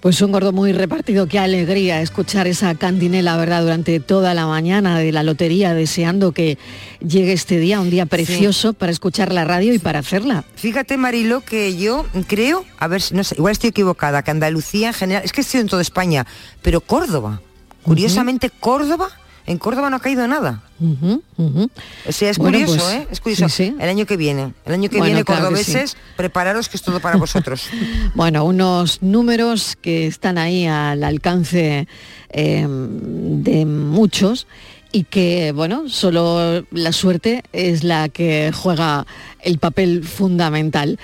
[0.00, 3.62] Pues un gordo muy repartido, qué alegría escuchar esa cantinela, ¿verdad?
[3.62, 6.56] Durante toda la mañana de la lotería, deseando que
[7.00, 10.44] llegue este día, un día precioso para escuchar la radio y para hacerla.
[10.54, 14.88] Fíjate, Marilo, que yo creo, a ver, si- no sé, igual estoy equivocada, que Andalucía
[14.88, 16.26] en general, es que estoy en toda España,
[16.62, 17.40] pero Córdoba,
[17.82, 19.08] curiosamente Córdoba,
[19.48, 20.62] en Córdoba no ha caído nada.
[20.78, 23.08] O sea, es Bueno, curioso, pues, ¿eh?
[23.10, 23.48] Es curioso.
[23.48, 23.76] sí, sí.
[23.80, 25.96] El año que viene, el año que Bueno, viene, claro que cordobeses, sí.
[26.16, 27.68] prepararos que es todo para vosotros.
[28.14, 31.88] Bueno, unos números que están ahí al alcance
[32.28, 34.46] eh, de muchos
[34.92, 39.06] y que, bueno, solo la suerte es la que juega
[39.40, 40.98] el papel fundamental.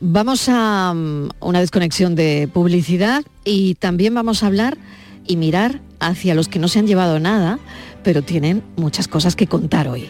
[0.00, 4.76] Vamos a mm, una desconexión de publicidad y también vamos a hablar
[5.26, 7.58] y mirar hacia los que no se han llevado nada,
[8.02, 10.08] pero tienen muchas cosas que contar hoy.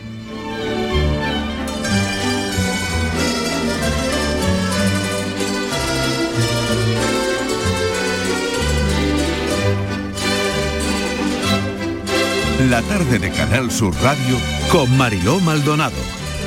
[12.71, 14.39] La tarde de Canal Sur Radio
[14.73, 15.95] con Mariló Maldonado.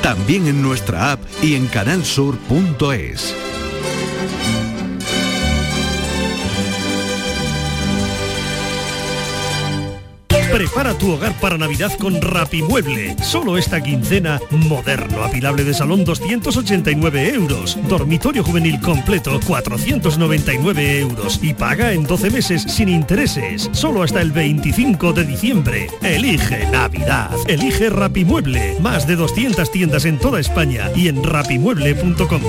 [0.02, 3.34] También en nuestra app y en canalsur.es.
[10.52, 13.16] Prepara tu hogar para Navidad con Rapimueble.
[13.22, 17.78] Solo esta quincena, moderno, apilable de salón 289 euros.
[17.88, 21.38] Dormitorio juvenil completo 499 euros.
[21.42, 23.70] Y paga en 12 meses sin intereses.
[23.72, 25.86] Solo hasta el 25 de diciembre.
[26.02, 27.30] Elige Navidad.
[27.46, 28.76] Elige Rapimueble.
[28.80, 32.42] Más de 200 tiendas en toda España y en rapimueble.com.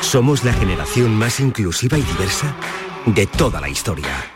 [0.00, 2.54] Somos la generación más inclusiva y diversa
[3.06, 4.35] de toda la historia.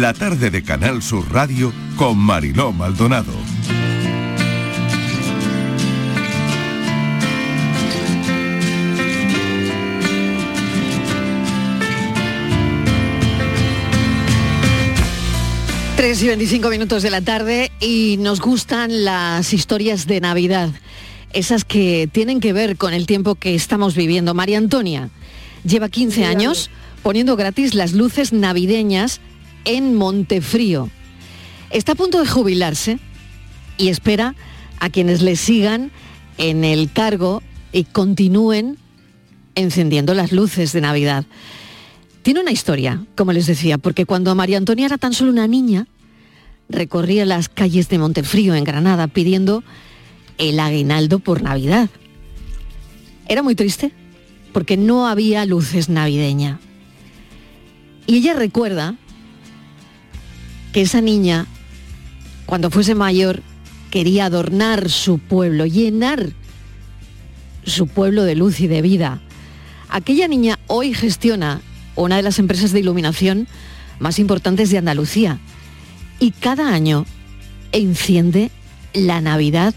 [0.00, 3.32] La tarde de Canal Sur Radio con Mariló Maldonado.
[15.96, 20.70] 3 y 25 minutos de la tarde y nos gustan las historias de Navidad,
[21.32, 24.34] esas que tienen que ver con el tiempo que estamos viviendo.
[24.34, 25.10] María Antonia
[25.62, 26.68] lleva 15 años
[27.04, 29.20] poniendo gratis las luces navideñas
[29.64, 30.90] en Montefrío.
[31.70, 32.98] Está a punto de jubilarse
[33.78, 34.34] y espera
[34.78, 35.90] a quienes le sigan
[36.38, 38.78] en el cargo y continúen
[39.54, 41.24] encendiendo las luces de Navidad.
[42.22, 45.86] Tiene una historia, como les decía, porque cuando María Antonia era tan solo una niña,
[46.68, 49.62] recorría las calles de Montefrío, en Granada, pidiendo
[50.38, 51.90] el aguinaldo por Navidad.
[53.28, 53.92] Era muy triste,
[54.52, 56.60] porque no había luces navideña.
[58.06, 58.96] Y ella recuerda
[60.74, 61.46] que esa niña,
[62.46, 63.42] cuando fuese mayor,
[63.92, 66.32] quería adornar su pueblo, llenar
[67.64, 69.20] su pueblo de luz y de vida.
[69.88, 71.60] Aquella niña hoy gestiona
[71.94, 73.46] una de las empresas de iluminación
[74.00, 75.38] más importantes de Andalucía
[76.18, 77.06] y cada año
[77.70, 78.50] enciende
[78.94, 79.74] la Navidad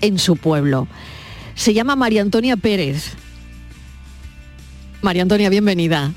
[0.00, 0.88] en su pueblo.
[1.54, 3.12] Se llama María Antonia Pérez.
[5.00, 6.12] María Antonia, bienvenida.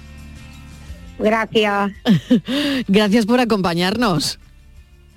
[1.19, 1.91] Gracias.
[2.87, 4.39] Gracias por acompañarnos.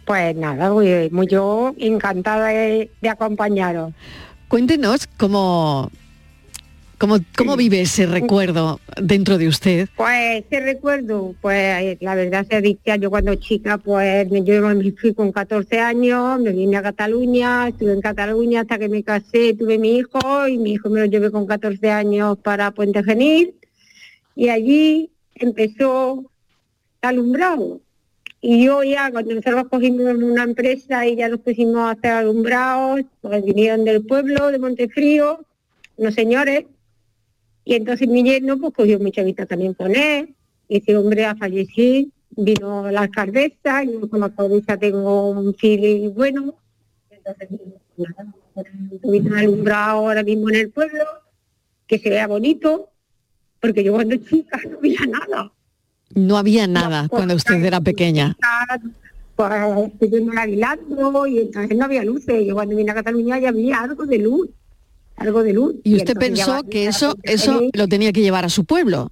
[0.05, 3.93] Pues nada, muy, muy yo encantada de, de acompañaros.
[4.47, 5.91] Cuéntenos cómo,
[6.99, 9.89] cómo, cómo vive ese recuerdo dentro de usted.
[9.97, 14.93] Pues ese recuerdo, pues la verdad se dicha, yo cuando chica, pues me- yo me
[14.93, 19.55] fui con 14 años, me vine a Cataluña, estuve en Cataluña hasta que me casé,
[19.55, 23.55] tuve mi hijo y mi hijo me lo llevé con 14 años para Puente Genil
[24.37, 26.31] y allí empezó
[27.01, 27.81] alumbrado.
[28.40, 33.03] Y yo ya, cuando nosotros cogimos una empresa y ya nos pusimos a hacer alumbrados,
[33.20, 35.44] pues vinieron del pueblo, de Montefrío,
[35.96, 36.64] unos señores,
[37.64, 40.35] y entonces mi yerno pues cogió mucha vista también con él,
[40.68, 46.12] ese hombre a fallecer, vino la alcaldesa, y yo con la alcaldesa tengo un feeling
[46.12, 46.55] bueno,
[47.11, 47.49] entonces
[47.96, 48.35] nada,
[49.03, 51.05] un alumbrado ahora mismo en el pueblo,
[51.87, 52.90] que se vea bonito,
[53.61, 55.53] porque yo cuando chica no veía nada.
[56.14, 58.37] No había nada cuando usted era pequeña.
[59.35, 59.53] pues
[60.38, 62.47] aguilando y entonces no había luces.
[62.47, 64.49] Yo cuando vine a Cataluña ya había algo de luz,
[65.16, 65.75] algo de luz.
[65.85, 69.11] Y usted pensó que eso, eso lo tenía que llevar a su pueblo.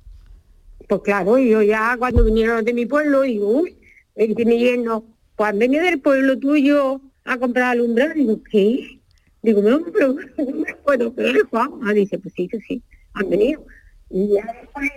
[0.89, 3.77] Pues claro, yo ya cuando vinieron de mi pueblo, digo, uy,
[4.15, 5.05] el que me lleno,
[5.37, 8.15] pues han venido del pueblo tuyo a comprar alumbrado.
[8.15, 9.01] Digo, ¿qué?
[9.43, 11.71] Digo, no, pero no me puedo creer, Juan.
[11.83, 12.83] Ah, dice, pues sí, que sí,
[13.15, 13.65] han venido.
[14.11, 14.91] Y ya después,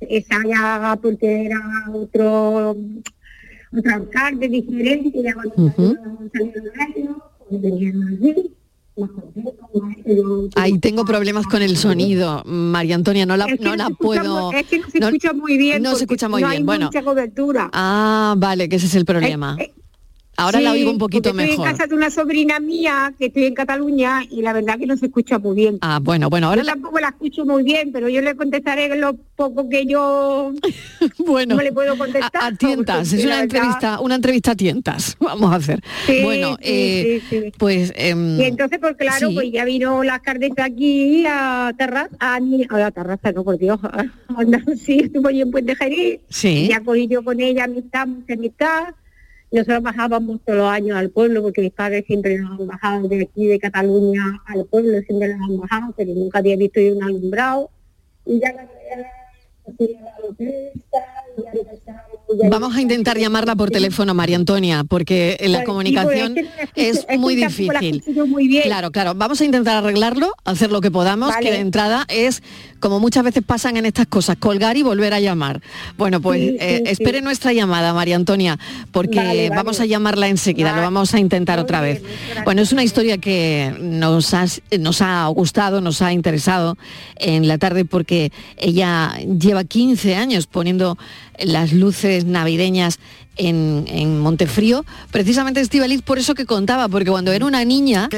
[0.00, 1.60] esa ya, porque era
[1.92, 2.70] otro,
[3.76, 6.30] otro alcalde diferente, ya cuando salieron,
[6.76, 8.50] salieron pues venían allí,
[10.54, 14.52] Ahí tengo problemas con el sonido, María Antonia, no la, Es que no la puedo...
[14.52, 15.82] es que no se no- escucha muy bien.
[15.82, 16.86] No se escucha muy no bien, hay bueno.
[16.86, 17.70] mucha cobertura.
[17.72, 19.56] Ah, vale, que ese es el problema.
[20.36, 21.68] Ahora la oigo un poquito porque Estoy mejor.
[21.68, 24.96] en casa de una sobrina mía que estoy en Cataluña y la verdad que no
[24.96, 25.78] se escucha muy bien.
[25.80, 28.96] Ah, bueno, bueno, ahora yo la- tampoco la escucho muy bien, pero yo le contestaré
[28.96, 30.52] lo poco que yo
[31.18, 32.30] bueno, no le puedo contestar.
[32.42, 35.80] a, a tientas, es una verdad- entrevista, una entrevista a tientas, vamos a hacer.
[36.06, 37.92] Sí, bueno, sí, eh, pues...
[37.96, 42.66] em, Y entonces, pues claro, pues ya vino la alcaldesa aquí a Terraza, a, ni-
[42.68, 44.04] a la terraza, no, por Dios, a
[44.36, 46.68] Andalucía, estuvo allí en Puente Jerez, Sí.
[46.68, 48.94] ya cogí yo con ella amistad, mucha amistad,
[49.54, 53.22] nosotros bajábamos todos los años al pueblo, porque mis padres siempre nos han bajado de
[53.22, 57.04] aquí, de Cataluña, al pueblo, siempre nos han bajado, pero nunca había visto yo un
[57.04, 57.70] alumbrado,
[58.26, 58.68] y ya la
[62.50, 66.34] Vamos a intentar llamarla por teléfono, María Antonia, porque en la comunicación
[66.74, 68.02] es que muy difícil.
[68.28, 68.62] muy bien.
[68.64, 69.14] Claro, claro.
[69.14, 71.46] Vamos a intentar arreglarlo, hacer lo que podamos, Vale.
[71.46, 72.42] que de entrada es,
[72.80, 75.60] como muchas veces pasan en estas cosas, colgar y volver a llamar.
[75.96, 76.90] Bueno, pues Sí, sí, eh, sí.
[76.92, 78.58] espere nuestra llamada, María Antonia,
[78.92, 79.50] porque Vale, vale.
[79.50, 82.02] vamos a llamarla enseguida, lo vamos a intentar otra vez.
[82.44, 84.46] Bueno, es una historia que nos ha,
[84.78, 86.76] nos ha gustado, nos ha interesado
[87.16, 90.98] en la tarde porque ella lleva 15 años poniendo
[91.38, 92.98] las luces navideñas
[93.36, 98.08] en, en Montefrío, precisamente Estivaliz por eso que contaba, porque cuando era una niña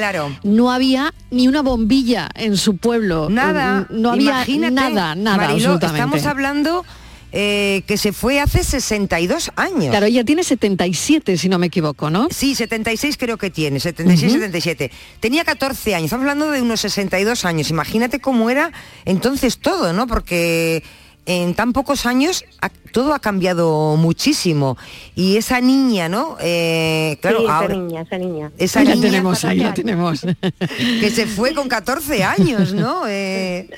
[0.43, 3.29] no había ni una bombilla en su pueblo.
[3.29, 3.87] Nada.
[3.89, 6.17] No había nada, nada, Mariló, absolutamente.
[6.17, 6.85] Estamos hablando
[7.31, 9.89] eh, que se fue hace 62 años.
[9.89, 12.27] Claro, ella tiene 77, si no me equivoco, ¿no?
[12.31, 14.39] Sí, 76 creo que tiene, 76, Ujú.
[14.39, 14.91] 77.
[15.19, 17.69] Tenía 14 años, estamos hablando de unos 62 años.
[17.69, 18.71] Imagínate cómo era
[19.05, 20.07] entonces todo, ¿no?
[20.07, 20.83] Porque
[21.27, 24.77] en tan pocos años ha- todo ha cambiado muchísimo.
[25.13, 26.37] Y esa niña, ¿no?
[26.39, 28.51] Eh, claro, sí, esa ahora- niña, esa niña.
[28.57, 30.21] esa Ahí la niña tenemos, ahí la tenemos.
[30.99, 33.03] que se fue con 14 años, ¿no?
[33.07, 33.69] Eh,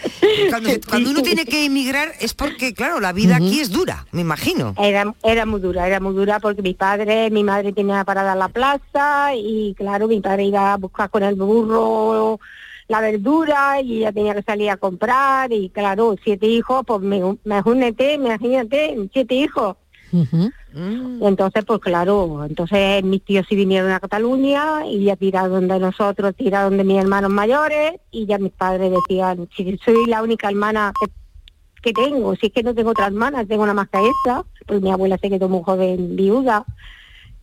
[0.87, 4.73] cuando uno tiene que emigrar es porque, claro, la vida aquí es dura, me imagino.
[4.77, 8.39] Era, era muy dura, era muy dura porque mi padre, mi madre tenía parada en
[8.39, 12.39] la plaza y claro, mi padre iba a buscar con el burro
[12.89, 17.21] la verdura y ella tenía que salir a comprar y claro, siete hijos, pues me,
[17.45, 19.77] imagínate, imagínate, siete hijos.
[20.11, 25.79] Y entonces, pues claro, entonces mis tíos sí vinieron a Cataluña y ya tiraron de
[25.79, 30.49] nosotros, tiraron de mis hermanos mayores y ya mis padres decían, si soy la única
[30.49, 31.11] hermana que,
[31.83, 34.81] que tengo, si es que no tengo otra hermana, tengo una más que esa, pues
[34.81, 36.65] mi abuela se quedó muy joven viuda,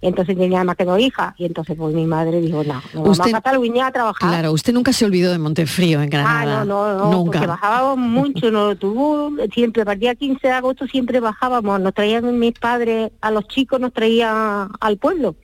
[0.08, 3.18] entonces tenía más que dos hijas, y entonces pues mi madre dijo, no, no vamos
[3.18, 4.28] Usted- a Cataluña a trabajar.
[4.30, 6.64] Claro, usted nunca se olvidó de Montefrío en Ah, Granada.
[6.64, 7.38] no, no, no, Nunca.
[7.38, 11.94] porque bajábamos mucho, no tuvo, siempre, a partir del 15 de agosto siempre bajábamos, nos
[11.94, 15.36] traían mis padres, a los chicos nos traían al pueblo.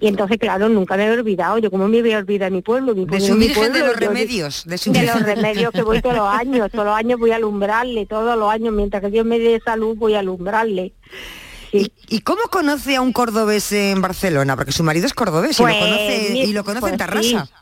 [0.00, 2.94] Y entonces, claro, nunca me he olvidado, yo como me voy a olvidar mi pueblo,
[2.94, 5.22] mi De pueblo, su mi Virgen de pueblo, los yo Remedios, de su de los
[5.22, 8.74] remedios que voy todos los años, todos los años voy a alumbrarle, todos los años,
[8.74, 10.92] mientras que Dios me dé salud, voy a alumbrarle.
[11.76, 14.54] ¿Y, y cómo conoce a un cordobés en Barcelona?
[14.56, 16.98] Porque su marido es cordobés Pues, y lo conoce, mi- y lo conoce en pues
[16.98, 17.46] Tarrasa.
[17.46, 17.52] sí,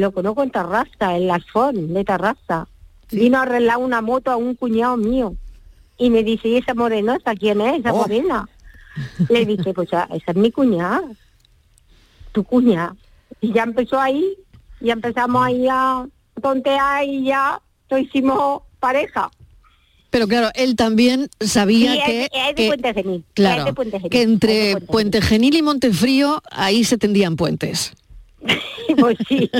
[0.00, 2.66] Lo conozco en Tarrasa, en la Alfón de Tarrasa.
[3.12, 5.36] Vino a arreglar una moto a un cuñado mío.
[5.98, 7.98] Y me dice, ¿y esa morenosa quién es, esa Oh.
[7.98, 8.48] morena?
[9.28, 11.02] Le dije, pues esa es mi cuñada.
[12.32, 12.96] Tu cuñada.
[13.40, 14.36] Y ya empezó ahí,
[14.80, 16.04] ya empezamos ahí a
[16.42, 19.30] tontear y ya lo hicimos pareja.
[20.14, 23.24] Pero claro, él también sabía Sí, es que, de- es de que- es de Genil,
[23.34, 27.92] entre Puente Puente Genil y Montefrío ahí se tendían puentes.
[28.96, 29.50] Pues sí,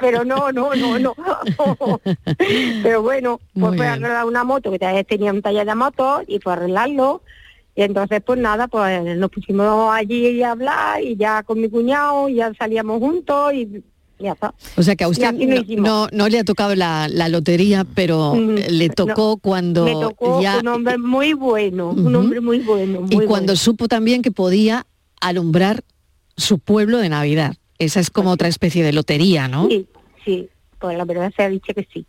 [0.00, 1.14] pero no, no, no, no.
[2.82, 6.52] Pero bueno, pues fue arreglar una moto, que tenía un taller de moto, y fue
[6.52, 7.20] a arreglarlo.
[7.76, 12.30] Y entonces, pues nada, pues nos pusimos allí a hablar, y ya con mi cuñado,
[12.30, 13.82] ya salíamos juntos, y
[14.18, 14.54] ya está.
[14.76, 18.34] O sea que a usted no, no, no le ha tocado la, la lotería, pero
[18.34, 20.58] Mm, le tocó cuando Me tocó ya...
[20.58, 23.06] un hombre muy bueno, un hombre muy bueno.
[23.10, 23.56] y cuando bueno.
[23.56, 24.86] supo también que podía
[25.20, 25.82] alumbrar
[26.36, 27.54] su pueblo de Navidad.
[27.78, 29.68] Esa es como otra especie de lotería, ¿no?
[29.68, 29.86] Sí,
[30.24, 32.06] sí, pues la verdad se ha dicho que sí.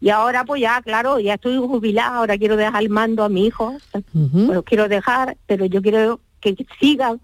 [0.00, 3.46] Y ahora pues ya, claro, ya estoy jubilada, ahora quiero dejar el mando a mi
[3.46, 7.20] hijo, pues lo quiero dejar, pero yo quiero que sigan,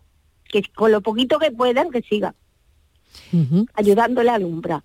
[0.49, 2.35] que con lo poquito que puedan, que sigan,
[3.33, 3.67] Ujú.
[3.75, 4.83] ayudándole a alumbrar.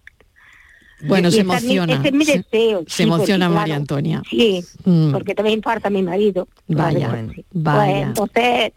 [1.05, 1.93] Bueno, Y se emociona.
[1.95, 2.83] ese es mi Se- deseo.
[2.87, 4.21] Se sí, emociona María claro, Antonia.
[4.29, 5.11] Sí, Mm.
[5.11, 6.47] porque también infarta mi marido.
[6.67, 7.33] Vaya, vaya.
[7.51, 8.71] Pues entonces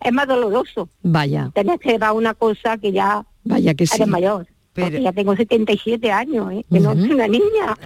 [0.00, 3.96] es más doloroso Vaya, tener que llevar una cosa que ya vaya que sí.
[3.96, 4.46] eres mayor.
[4.82, 6.64] Porque ya tengo 77 años, ¿eh?
[6.70, 7.00] que no Ujú.
[7.00, 7.76] soy una niña.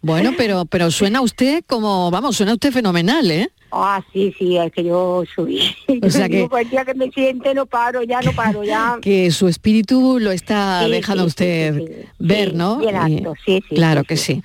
[0.00, 3.48] Bueno, pero pero suena usted como, vamos, suena usted fenomenal, ¿eh?
[3.70, 5.60] Ah, sí, sí, es que yo soy.
[6.02, 8.96] O sea que- Cualquier día que me siente no paro, ya no paro, ya.
[9.02, 12.78] Que su espíritu lo está Sí, dejando sí, usted ver, ¿no?
[12.78, 14.42] bien Y- alto, sí, sí, Claro que sí.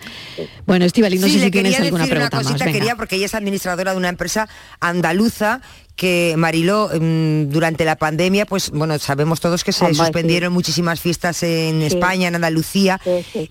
[0.66, 2.66] Bueno, Estivali, no Sí, sé si tienes quería alguna decir pregunta una cosita, más.
[2.66, 2.80] Venga.
[2.80, 4.50] quería, porque ella es administradora de una empresa
[4.82, 5.62] andaluza
[5.96, 9.96] que Mariló mm, durante la pandemia pues bueno sabemos todos que se sí.
[9.96, 13.00] suspendieron muchísimas fiestas en España en Andalucía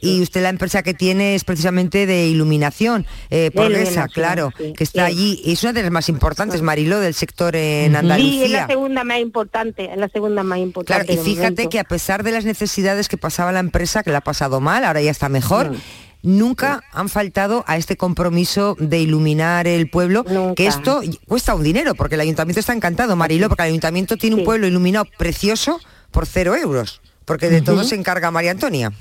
[0.00, 4.84] y usted la empresa que tiene es precisamente de iluminación eh, Progresa iluminación, claro que
[4.84, 8.48] está allí es una de las más importantes Mariló del sector en Sí, es Andalucía
[8.48, 11.04] la segunda más importante, es la segunda más importante.
[11.04, 11.70] Claro, y de fíjate momento.
[11.70, 14.84] que a pesar de las necesidades que pasaba la empresa, que la ha pasado mal,
[14.84, 15.74] ahora ya está mejor,
[16.22, 20.24] nunca han faltado a este compromiso de iluminar el pueblo,
[20.56, 24.36] que esto cuesta un dinero, porque el ayuntamiento está encantado, Mariló, porque el ayuntamiento tiene
[24.36, 25.80] un pueblo iluminado precioso
[26.10, 28.92] por cero euros, porque de todo se encarga María Antonia.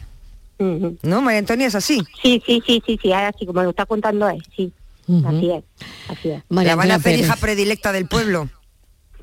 [0.57, 2.03] ¿No, María Antonia es así?
[2.21, 4.71] Sí, sí, sí, sí, sí, así como lo está contando es, sí.
[5.25, 5.63] Así es,
[6.07, 6.43] así es.
[6.49, 8.49] ¿La van a hacer hija predilecta del pueblo?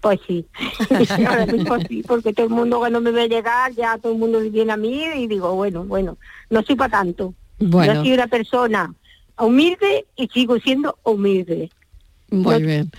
[0.00, 0.46] Pues sí,
[1.26, 4.40] ahora mismo sí, porque todo el mundo cuando me ve llegar, ya todo el mundo
[4.40, 6.18] viene a mí y digo, bueno, bueno,
[6.50, 7.34] no soy para tanto.
[7.58, 7.94] Bueno.
[7.94, 8.94] Yo soy una persona
[9.38, 11.70] humilde y sigo siendo humilde.
[12.30, 12.90] Muy bien.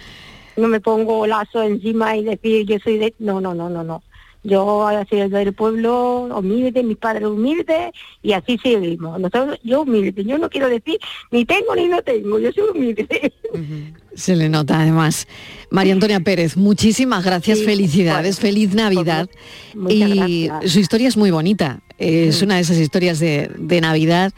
[0.58, 3.14] No me pongo lazo encima y decir yo soy de...
[3.20, 4.04] No, no, no, no, no.
[4.44, 9.20] Yo soy del pueblo humilde, mis padres humildes y así seguimos.
[9.20, 10.98] Nosotros, yo humilde, yo no quiero decir
[11.32, 13.34] ni tengo ni no tengo, yo soy humilde.
[14.16, 15.28] Se le nota además.
[15.72, 19.30] María Antonia Pérez, muchísimas gracias, Sí, felicidades, feliz Navidad.
[19.90, 20.72] Y gracias.
[20.72, 21.82] su historia es muy bonita.
[21.98, 24.32] Es una de esas historias de, de Navidad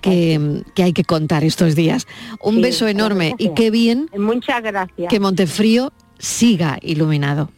[0.00, 2.06] que, que hay que contar estos días.
[2.40, 5.08] Un Sí, beso enorme y qué bien Muchas gracias.
[5.10, 7.50] que Montefrío siga iluminado.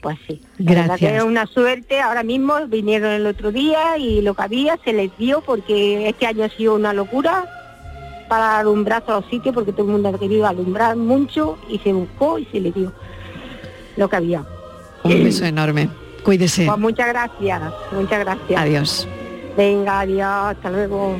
[0.00, 0.40] Pues sí.
[0.58, 1.12] La verdad que Gracias.
[1.12, 2.00] es una suerte.
[2.00, 6.26] Ahora mismo vinieron el otro día y lo que había se les dio porque este
[6.26, 7.44] año ha sido una locura.
[8.28, 12.38] para alumbrar todos los sitios porque todo el mundo quería alumbrar mucho y se buscó
[12.38, 12.92] y se le dio
[13.96, 14.44] lo que había.
[15.02, 15.88] Un beso enorme.
[16.22, 16.64] Cuídese.
[16.66, 18.60] Pues muchas gracias, muchas gracias.
[18.60, 19.08] Adiós.
[19.56, 21.16] Venga, adiós, hasta luego.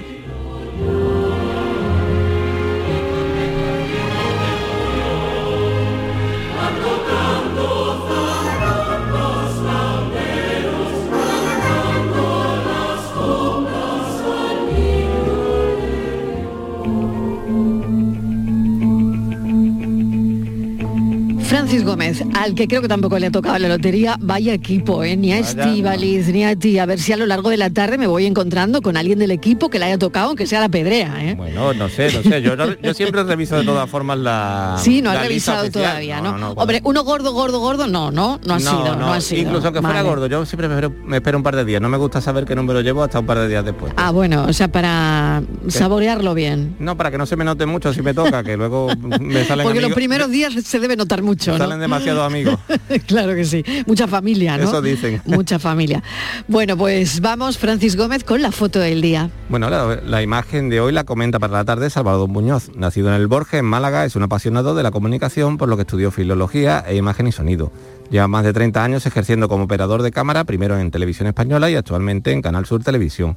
[21.50, 25.16] Francis Gómez, al que creo que tampoco le ha tocado la lotería, vaya equipo, ¿eh?
[25.16, 25.40] ni a.
[25.40, 26.78] Estivaliz, ni a ti.
[26.78, 29.32] A ver si a lo largo de la tarde me voy encontrando con alguien del
[29.32, 31.12] equipo que le haya tocado, aunque sea la pedrea.
[31.24, 31.34] ¿eh?
[31.34, 32.40] Bueno, no sé, no sé.
[32.40, 34.76] Yo, yo siempre reviso de todas formas la.
[34.78, 35.82] Sí, no ha la revisado oficial.
[35.82, 36.52] todavía, ¿no?
[36.52, 39.42] Hombre, uno gordo, gordo, gordo, no, no, no ha sido, no, ha sido.
[39.42, 40.08] Incluso aunque fuera Vale.
[40.08, 41.82] gordo, yo siempre me espero, me espero un par de días.
[41.82, 43.92] No me gusta saber qué número llevo hasta un par de días después.
[43.96, 46.76] Ah, bueno, o sea, para saborearlo bien.
[46.78, 48.88] No, para que no se me note mucho si me toca, que luego
[49.20, 51.58] me salen Porque los primeros días se debe notar mucho, ¿no?
[51.58, 52.58] salen demasiados amigos.
[53.06, 53.64] claro que sí.
[53.86, 54.64] Mucha familia, ¿no?
[54.64, 55.20] Eso dicen.
[55.26, 56.02] Mucha familia.
[56.48, 59.30] Bueno, pues vamos, Francis Gómez, con la foto del día.
[59.48, 62.70] Bueno, la, la imagen de hoy la comenta para la tarde Salvador Muñoz.
[62.76, 65.82] Nacido en el Borges, en Málaga, es un apasionado de la comunicación, por lo que
[65.82, 67.72] estudió filología e imagen y sonido.
[68.10, 71.76] Lleva más de 30 años ejerciendo como operador de cámara, primero en Televisión Española y
[71.76, 73.36] actualmente en Canal Sur Televisión.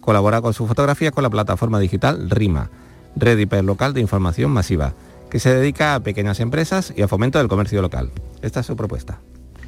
[0.00, 2.70] Colabora con sus fotografías con la plataforma digital RIMA,
[3.16, 4.94] Red Hiperlocal de Información Masiva,
[5.32, 8.10] que se dedica a pequeñas empresas y a fomento del comercio local.
[8.42, 9.18] Esta es su propuesta.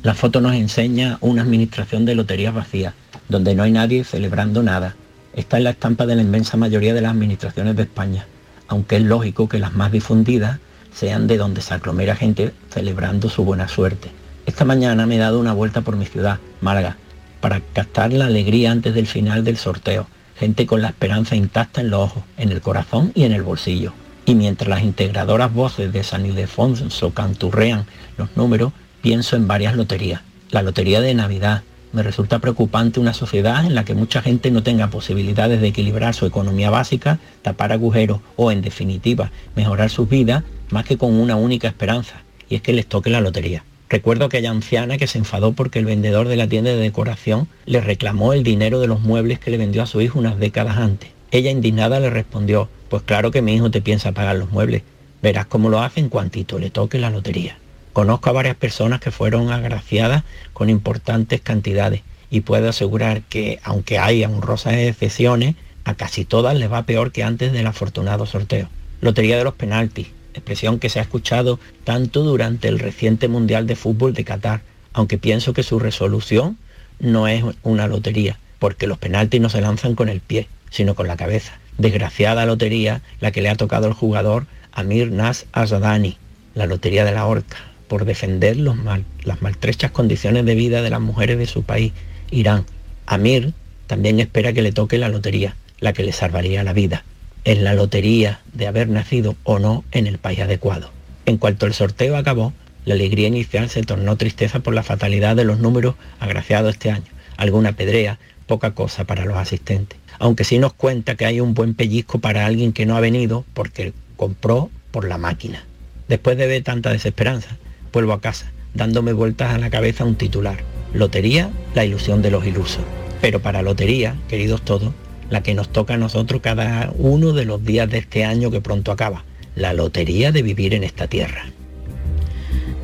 [0.03, 2.93] La foto nos enseña una administración de loterías vacías,
[3.31, 4.95] donde no hay nadie celebrando nada.
[5.33, 8.27] Está en la estampa de la inmensa mayoría de las administraciones de España,
[8.69, 10.59] aunque es lógico que las más difundidas
[10.93, 14.11] sean de donde se aglomera gente celebrando su buena suerte.
[14.45, 16.99] Esta mañana me he dado una vuelta por mi ciudad, Málaga,
[17.41, 20.09] para captar la alegría antes del final del sorteo.
[20.37, 23.95] Gente con la esperanza intacta en los ojos, en el corazón y en el bolsillo.
[24.27, 28.73] Y mientras las integradoras voces de San Ildefonso canturrean los números,
[29.03, 30.23] pienso en varias loterías.
[30.51, 31.63] La lotería de Navidad.
[31.93, 36.15] Me resulta preocupante una sociedad en la que mucha gente no tenga posibilidades de equilibrar
[36.15, 41.37] su economía básica, tapar agujeros o, en definitiva, mejorar sus vidas más que con una
[41.37, 43.63] única esperanza, y es que les toque la lotería.
[43.89, 47.81] Recuerdo aquella anciana que se enfadó porque el vendedor de la tienda de decoración le
[47.81, 51.11] reclamó el dinero de los muebles que le vendió a su hijo unas décadas antes.
[51.31, 54.85] Ella indignada le respondió, pues claro que mi hijo te piensa pagar los muebles.
[55.21, 57.59] Verás cómo lo hace en cuantito le toque la lotería.
[57.93, 60.23] Conozco a varias personas que fueron agraciadas
[60.53, 66.71] con importantes cantidades y puedo asegurar que, aunque haya honrosas excepciones, a casi todas les
[66.71, 68.69] va peor que antes del afortunado sorteo.
[69.01, 73.75] Lotería de los penaltis, expresión que se ha escuchado tanto durante el reciente Mundial de
[73.75, 74.61] Fútbol de Qatar,
[74.93, 76.59] aunque pienso que su resolución
[77.01, 81.09] no es una lotería, porque los penaltis no se lanzan con el pie, sino con
[81.09, 81.59] la cabeza.
[81.79, 86.17] Desgraciada lotería la que le ha tocado al jugador Amir Nas Azadani,
[86.55, 87.57] la lotería de la horca,
[87.89, 91.93] por defender las maltrechas condiciones de vida de las mujeres de su país,
[92.31, 92.65] Irán.
[93.07, 93.53] Amir
[93.87, 97.05] también espera que le toque la lotería, la que le salvaría la vida.
[97.45, 100.91] Es la lotería de haber nacido o no en el país adecuado.
[101.27, 102.53] En cuanto el sorteo acabó,
[102.85, 107.11] la alegría inicial se tornó tristeza por la fatalidad de los números agraciados este año.
[107.37, 109.99] Alguna pedrea, poca cosa para los asistentes.
[110.19, 113.45] Aunque sí nos cuenta que hay un buen pellizco para alguien que no ha venido
[113.55, 115.65] porque compró por la máquina.
[116.09, 117.57] Después de ver tanta desesperanza,
[117.93, 120.59] vuelvo a casa, dándome vueltas a la cabeza un titular.
[120.93, 122.85] Lotería, la ilusión de los ilusos.
[123.21, 124.93] Pero para lotería, queridos todos,
[125.31, 128.61] la que nos toca a nosotros cada uno de los días de este año que
[128.61, 129.25] pronto acaba.
[129.57, 131.47] La lotería de vivir en esta tierra.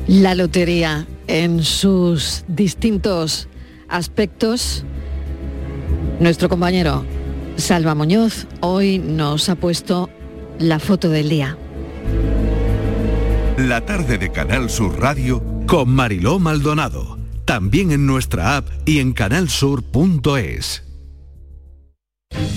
[0.07, 3.47] La lotería en sus distintos
[3.87, 4.83] aspectos.
[6.19, 7.05] Nuestro compañero
[7.57, 10.09] Salva Muñoz hoy nos ha puesto
[10.59, 11.57] la foto del día.
[13.57, 17.19] La tarde de Canal Sur Radio con Mariló Maldonado.
[17.45, 20.90] También en nuestra app y en canalsur.es.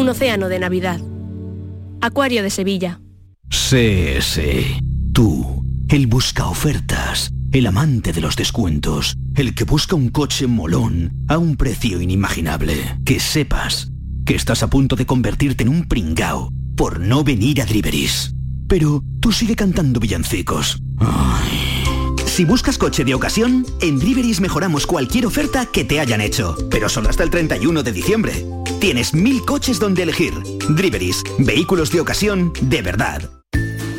[0.00, 0.98] Un océano de Navidad.
[2.00, 3.02] Acuario de Sevilla.
[3.50, 4.40] CS.
[5.12, 7.30] Tú, el busca ofertas.
[7.52, 12.76] el amante de los descuentos, el que busca un coche molón a un precio inimaginable.
[13.04, 13.92] Que sepas
[14.24, 18.34] que estás a punto de convertirte en un pringao por no venir a Driveris.
[18.68, 20.80] Pero tú sigue cantando villancicos.
[22.30, 26.88] Si buscas coche de ocasión, en Driveris mejoramos cualquier oferta que te hayan hecho, pero
[26.88, 28.46] solo hasta el 31 de diciembre.
[28.80, 30.32] Tienes mil coches donde elegir.
[30.68, 33.28] Driveris, vehículos de ocasión de verdad.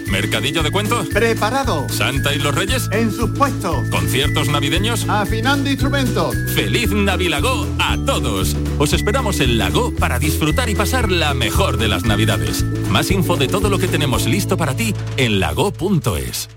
[0.07, 1.09] ¿Mercadillo de cuentos?
[1.09, 1.88] Preparado.
[1.89, 2.88] ¿Santa y los Reyes?
[2.93, 3.75] En sus puestos.
[3.89, 5.07] ¿Conciertos navideños?
[5.09, 6.34] Afinando instrumentos.
[6.55, 8.55] ¡Feliz Navilago a todos!
[8.79, 12.63] Os esperamos en Lago para disfrutar y pasar la mejor de las Navidades.
[12.89, 16.49] Más info de todo lo que tenemos listo para ti en lago.es.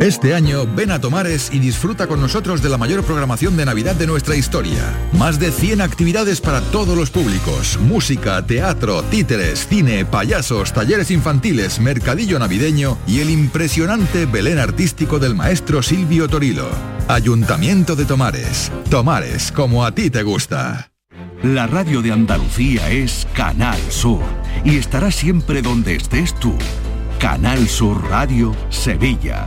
[0.00, 3.94] Este año ven a Tomares y disfruta con nosotros de la mayor programación de Navidad
[3.94, 4.82] de nuestra historia.
[5.12, 7.78] Más de 100 actividades para todos los públicos.
[7.82, 15.34] Música, teatro, títeres, cine, payasos, talleres infantiles, mercadillo navideño y el impresionante Belén artístico del
[15.34, 16.70] maestro Silvio Torilo.
[17.06, 18.72] Ayuntamiento de Tomares.
[18.88, 20.92] Tomares, como a ti te gusta.
[21.42, 24.22] La radio de Andalucía es Canal Sur
[24.64, 26.54] y estará siempre donde estés tú.
[27.18, 29.46] Canal Sur Radio, Sevilla.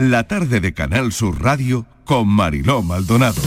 [0.00, 3.40] La tarde de Canal Sur Radio con Mariló Maldonado.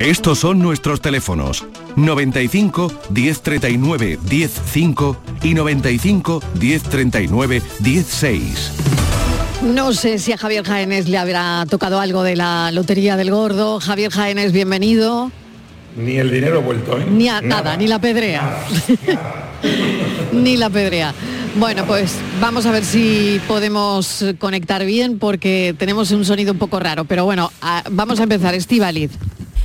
[0.00, 8.72] Estos son nuestros teléfonos 95 1039 105 y 95 1039 16.
[9.62, 13.78] No sé si a Javier Jaénes le habrá tocado algo de la Lotería del Gordo.
[13.78, 15.30] Javier Jaénes, bienvenido.
[15.96, 17.06] Ni el dinero vuelto, ¿eh?
[17.08, 18.58] Ni a nada, ni la pedrea.
[20.32, 21.14] ni la pedrea.
[21.56, 26.80] Bueno, pues vamos a ver si podemos conectar bien porque tenemos un sonido un poco
[26.80, 27.04] raro.
[27.04, 28.54] Pero bueno, a- vamos a empezar.
[28.54, 29.12] Estivaliz.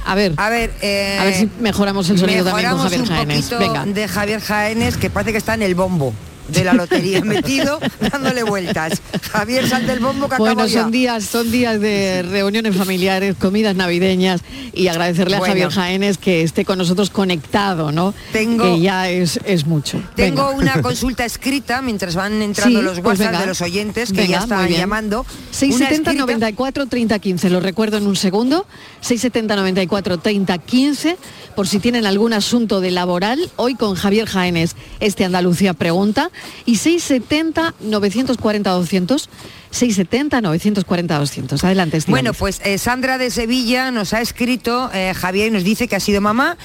[0.06, 0.34] A ver.
[0.38, 3.50] A ver, eh, a ver si mejoramos el sonido también con mejoramos Javier un Jaénes.
[3.60, 3.86] Venga.
[3.86, 6.14] de Javier Jaénes, que parece que está en el bombo
[6.52, 7.80] de la lotería, metido,
[8.12, 9.02] dándole vueltas.
[9.32, 13.76] Javier, sal del bombo que Bueno, acabo son días, son días de reuniones familiares, comidas
[13.76, 14.42] navideñas
[14.74, 15.42] y agradecerle a.
[15.42, 18.14] Javier Jaénes que esté con nosotros conectado, ¿no?
[18.32, 20.02] Tengo- que ya es, es mucho.
[20.16, 20.58] Tengo Venga.
[20.74, 24.32] una consulta escrita mientras van entrando Sí, los pues WhatsApp de los oyentes que Venga,
[24.38, 25.22] ya están llamando.
[25.22, 28.66] Una 670 escrita- 94 30 15, lo recuerdo en un segundo.
[29.02, 31.18] 670 94 30 15,
[31.56, 36.30] por si tienen algún asunto de laboral, hoy con Javier Jaénes, este Andalucía pregunta.
[36.66, 39.30] Y 670 940 200,
[39.72, 41.64] 670 940 200.
[41.64, 42.00] Adelante.
[42.08, 45.96] Bueno, pues eh, Sandra de Sevilla nos ha escrito, eh, Javier, y nos dice que
[45.96, 46.58] ha sido mamá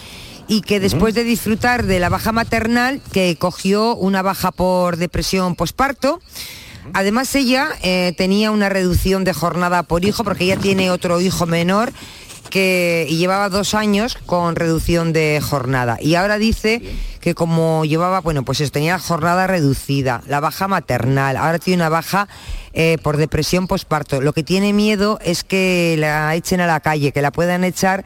[0.47, 5.55] y que después de disfrutar de la baja maternal, que cogió una baja por depresión
[5.57, 6.21] posparto,
[6.93, 11.47] Además ella eh, tenía una reducción de jornada por hijo porque ella tiene otro hijo
[11.47, 11.93] menor
[12.51, 16.83] que y llevaba dos años con reducción de jornada y ahora dice
[17.21, 21.89] que como llevaba, bueno, pues eso, tenía jornada reducida, la baja maternal, ahora tiene una
[21.89, 22.29] baja
[22.75, 24.21] eh, por depresión posparto.
[24.21, 28.05] Lo que tiene miedo es que la echen a la calle, que la puedan echar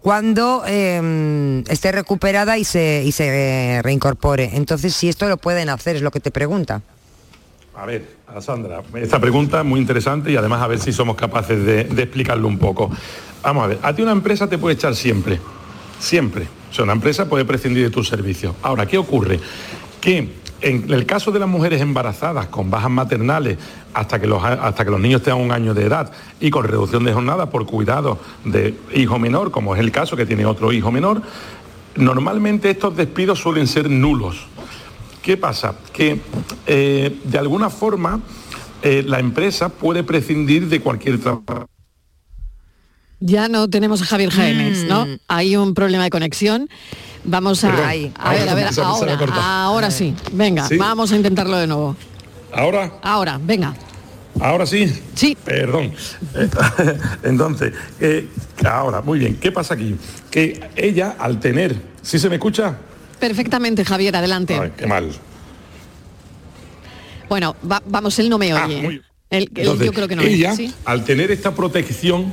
[0.00, 4.50] cuando eh, esté recuperada y se, y se reincorpore.
[4.54, 6.82] Entonces, si esto lo pueden hacer, es lo que te pregunta.
[7.76, 11.14] A ver, a Sandra, esta pregunta es muy interesante y además a ver si somos
[11.14, 12.90] capaces de, de explicarlo un poco.
[13.42, 15.40] Vamos a ver, a ti una empresa te puede echar siempre,
[15.98, 16.46] siempre.
[16.70, 18.54] O sea, una empresa puede prescindir de tus servicios.
[18.62, 19.40] Ahora, ¿qué ocurre?
[20.00, 20.30] Que
[20.60, 23.58] en el caso de las mujeres embarazadas con bajas maternales
[23.94, 26.10] hasta que los, hasta que los niños tengan un año de edad
[26.40, 30.26] y con reducción de jornada por cuidado de hijo menor, como es el caso que
[30.26, 31.22] tiene otro hijo menor,
[31.96, 34.46] normalmente estos despidos suelen ser nulos.
[35.22, 35.74] ¿Qué pasa?
[35.92, 36.20] Que
[36.66, 38.20] eh, de alguna forma
[38.82, 41.68] eh, la empresa puede prescindir de cualquier trabajo.
[43.20, 44.88] Ya no tenemos a Javier Jaénes, Mm.
[44.88, 45.06] ¿no?
[45.28, 46.68] Hay un problema de conexión.
[47.24, 50.14] Vamos a, Perdón, a ver, ahora a ver, ahora, ahora sí.
[50.32, 50.76] Venga, ¿Sí?
[50.76, 51.96] vamos a intentarlo de nuevo.
[52.52, 53.74] Ahora, Ahora, venga.
[54.40, 54.92] ahora sí.
[55.14, 55.36] Sí.
[55.44, 55.92] Perdón.
[56.34, 56.48] Eh,
[57.24, 58.28] Entonces, eh,
[58.64, 59.36] ahora, muy bien.
[59.36, 59.96] ¿Qué pasa aquí?
[60.30, 62.76] Que ella, al tener, ¿sí se me escucha?
[63.18, 64.56] Perfectamente, Javier, adelante.
[64.60, 65.10] Ay, qué mal.
[67.28, 68.82] Bueno, va- vamos, él no me Ah, oye.
[68.82, 68.94] muy-
[69.28, 70.22] Él- él Entonces, yo creo que no.
[70.22, 70.72] ella, ¿sí?
[70.84, 72.32] al tener esta protección,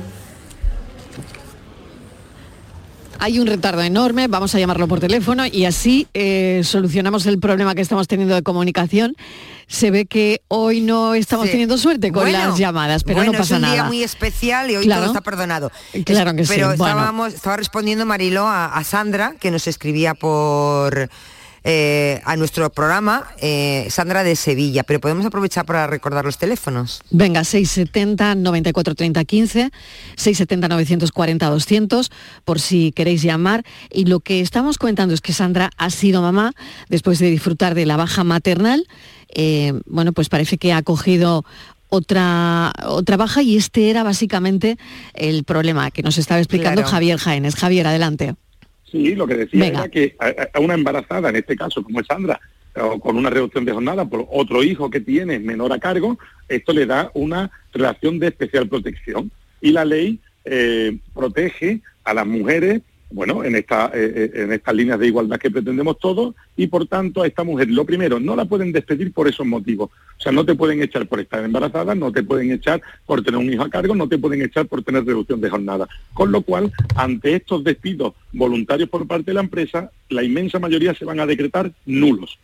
[3.24, 7.74] hay un retardo enorme, vamos a llamarlo por teléfono y así eh, solucionamos el problema
[7.74, 9.16] que estamos teniendo de comunicación.
[9.66, 11.52] Se ve que hoy no estamos Sí.
[11.52, 13.72] teniendo suerte con Bueno, las llamadas, pero bueno, no pasa es un nada.
[13.72, 15.04] día muy especial y hoy Claro.
[15.04, 15.72] todo está perdonado.
[16.04, 16.84] Claro Es- que sí, Pero bueno.
[16.86, 21.08] estábamos, estaba respondiendo Mariló a, a Sandra, que nos escribía por
[21.64, 27.00] eh, a nuestro programa, eh, Sandra de Sevilla, pero podemos aprovechar para recordar los teléfonos.
[27.10, 29.70] Venga, 670 94 30 15,
[30.16, 32.10] 670 940 200,
[32.44, 33.64] por si queréis llamar.
[33.90, 36.52] Y lo que estamos comentando es que Sandra ha sido mamá
[36.90, 38.86] después de disfrutar de la baja maternal.
[39.34, 41.44] Eh, bueno, pues parece que ha cogido
[41.88, 44.76] otra, otra baja y este era básicamente
[45.14, 46.90] el problema que nos estaba explicando Claro.
[46.90, 47.54] Javier Jaénes.
[47.54, 48.34] Javier, adelante.
[48.94, 49.80] Sí, lo que decía Venga.
[49.80, 52.40] era que a, a una embarazada, en este caso como es Sandra,
[52.76, 56.16] o con una reducción de jornada por otro hijo que tiene menor a cargo,
[56.48, 59.32] esto le da una relación de especial protección.
[59.60, 62.82] Y la ley eh, protege a las mujeres,
[63.14, 66.88] bueno, en, esta, eh, eh, en estas líneas de igualdad que pretendemos todos, y por
[66.88, 69.90] tanto a esta mujer, lo primero, no la pueden despedir por esos motivos.
[70.18, 73.38] O sea, no te pueden echar por estar embarazada, no te pueden echar por tener
[73.38, 75.88] un hijo a cargo, no te pueden echar por tener reducción de jornada.
[76.12, 80.92] Con lo cual, ante estos despidos voluntarios por parte de la empresa, la inmensa mayoría
[80.92, 82.40] se van a decretar nulos.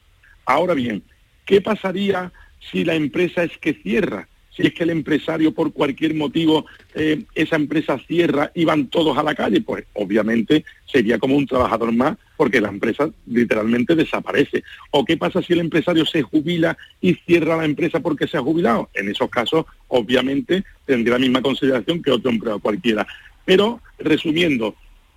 [0.47, 1.03] Ahora bien,
[1.47, 2.31] ¿qué pasaría
[2.71, 4.29] si la empresa es que cierra?
[4.61, 9.17] Si es que el empresario por cualquier motivo eh, esa empresa cierra y van todos
[9.17, 14.63] a la calle, pues obviamente sería como un trabajador más porque la empresa literalmente desaparece.
[14.91, 18.43] ¿O qué pasa si el empresario se jubila y cierra la empresa porque se ha
[18.43, 18.91] jubilado?
[18.93, 23.07] En esos casos obviamente tendría la misma consideración que otro empleado cualquiera.
[23.47, 24.75] Pero resumiendo,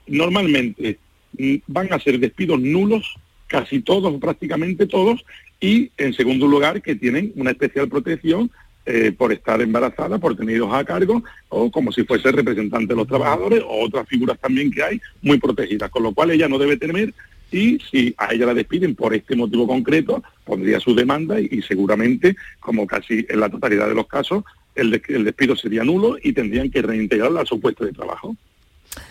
[0.07, 0.99] normalmente
[1.37, 3.15] mm, van a ser despidos nulos
[3.47, 5.23] casi todos, prácticamente todos,
[5.59, 8.49] y en segundo lugar que tienen una especial protección
[8.85, 12.97] eh, por estar embarazada, por tener hijos a cargo, o como si fuese representante de
[12.97, 16.57] los trabajadores, o otras figuras también que hay muy protegidas, con lo cual ella no
[16.57, 17.13] debe temer
[17.51, 22.35] y si a ella la despiden por este motivo concreto, pondría su demanda y, seguramente,
[22.59, 26.81] como casi en la totalidad de los casos, el despido sería nulo y tendrían que
[26.81, 28.35] reintegrarla a su puesto de trabajo.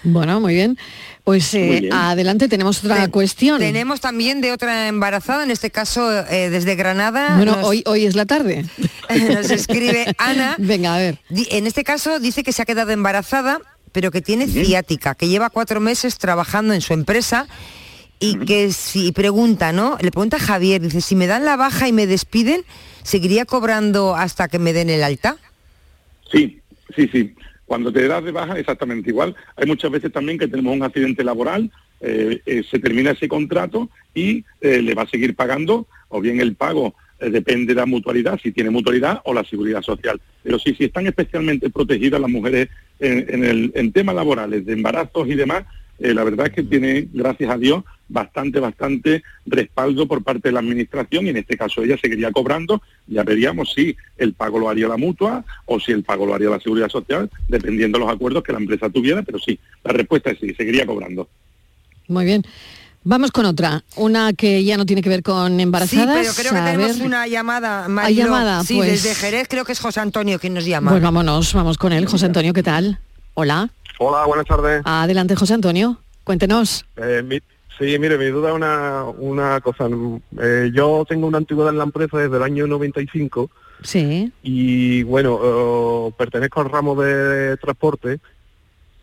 [0.03, 0.78] Bueno, muy bien.
[1.24, 1.93] Pues eh, Muy bien.
[1.93, 3.61] adelante, tenemos otra cuestión.
[3.61, 7.37] Tenemos también de otra embarazada, en este caso eh, desde Granada.
[7.37, 8.64] Bueno, nos- hoy, hoy es la tarde.
[9.33, 10.57] nos escribe Ana.
[10.59, 11.18] Venga, a ver.
[11.28, 13.61] Di- En este caso dice que se ha quedado embarazada,
[13.93, 17.47] pero que tiene ciática, que lleva cuatro meses trabajando en su empresa
[18.18, 19.99] y que si pregunta, ¿no?
[20.01, 22.64] Le pregunta a Javier, dice, si me dan la baja y me despiden,
[23.05, 25.37] ¿seguiría cobrando hasta que me den el alta?
[26.33, 26.61] Sí,
[26.97, 27.35] sí, sí.
[27.73, 29.35] Cuando te das de baja, exactamente igual.
[29.57, 31.70] Hay muchas veces también que tenemos un accidente laboral,
[32.03, 36.39] eh, eh, se termina ese contrato y eh, le va a seguir pagando, o bien
[36.43, 40.20] el pago depende de la mutualidad, si tiene mutualidad o la seguridad social.
[40.43, 42.68] Pero sí, si están especialmente protegidas las mujeres
[43.01, 45.64] en, en temas laborales, de embarazos y demás,
[45.99, 50.53] eh, la verdad es que tiene, gracias a Dios, bastante, bastante respaldo por parte de
[50.53, 52.82] la administración y en este caso ella seguiría cobrando.
[53.07, 56.51] Ya veríamos si el pago lo haría la mutua o si el pago lo haría
[56.51, 60.30] la seguridad social, dependiendo de los acuerdos que la empresa tuviera, pero sí, la respuesta
[60.30, 61.28] es sí, seguiría cobrando.
[62.09, 62.43] Muy bien.
[63.05, 66.24] Vamos con otra, una que ya no tiene que ver con embarazadas.
[66.26, 67.07] Sí, pero creo que A tenemos ver.
[67.07, 67.84] una llamada.
[67.86, 68.24] ¿Hay Mariló.
[68.26, 68.62] llamada?
[68.62, 70.93] Sí, Pues- desde Jerez creo que es José Antonio quien nos llama.
[70.93, 72.07] Pues vámonos, vamos con él.
[72.07, 72.99] José Antonio, ¿qué tal?
[73.34, 73.70] Hola.
[73.99, 74.82] Hola, buenas tardes.
[74.84, 75.99] Adelante, José Antonio.
[76.24, 76.84] Cuéntenos.
[76.97, 77.40] Eh, mi-
[77.78, 79.88] sí, mire, mi duda es una, una cosa.
[80.40, 83.51] Eh, yo tengo una antigüedad en la empresa desde el año 95
[83.82, 84.32] Sí.
[84.43, 88.20] y, bueno, eh, pertenezco al ramo de transporte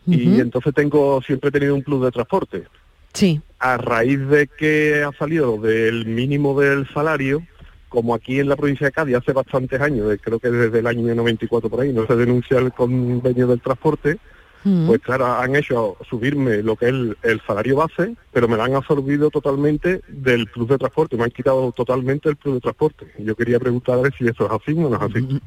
[0.06, 2.64] y entonces tengo siempre he tenido un plus de transporte.
[3.12, 3.40] Sí.
[3.58, 7.42] A raíz de que ha salido del mínimo del salario,
[7.90, 11.14] como aquí en la provincia de Cádiz hace bastantes años, creo que desde el año
[11.14, 14.18] 94 por ahí, no se denuncia el convenio del transporte,
[14.62, 14.86] Mm.
[14.88, 18.62] pues claro, han hecho subirme lo que es el, el salario base, pero me lo
[18.62, 23.06] han absorbido totalmente del plus de transporte, me han quitado totalmente el plus de transporte.
[23.18, 25.40] Yo quería preguntar a ver si eso es así o no es así.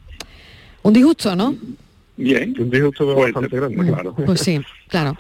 [0.82, 1.56] Un disgusto, ¿no?
[2.18, 2.56] Bien.
[2.60, 4.16] Un disgusto Pues, bastante grande, claro.
[4.16, 5.16] Pues sí, claro.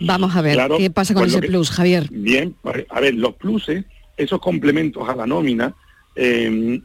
[0.00, 2.08] Vamos a ver Claro, qué pasa con pues ese que- plus, Javier.
[2.10, 2.54] Bien,
[2.90, 3.84] a ver, los pluses,
[4.16, 5.74] esos complementos a la nómina,
[6.16, 6.80] eh,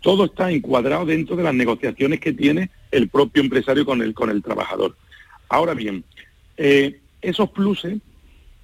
[0.00, 4.30] todo está encuadrado dentro de las negociaciones que tiene el propio empresario con el, con
[4.30, 4.96] el trabajador.
[5.48, 6.04] Ahora bien,
[6.56, 7.98] eh, esos pluses,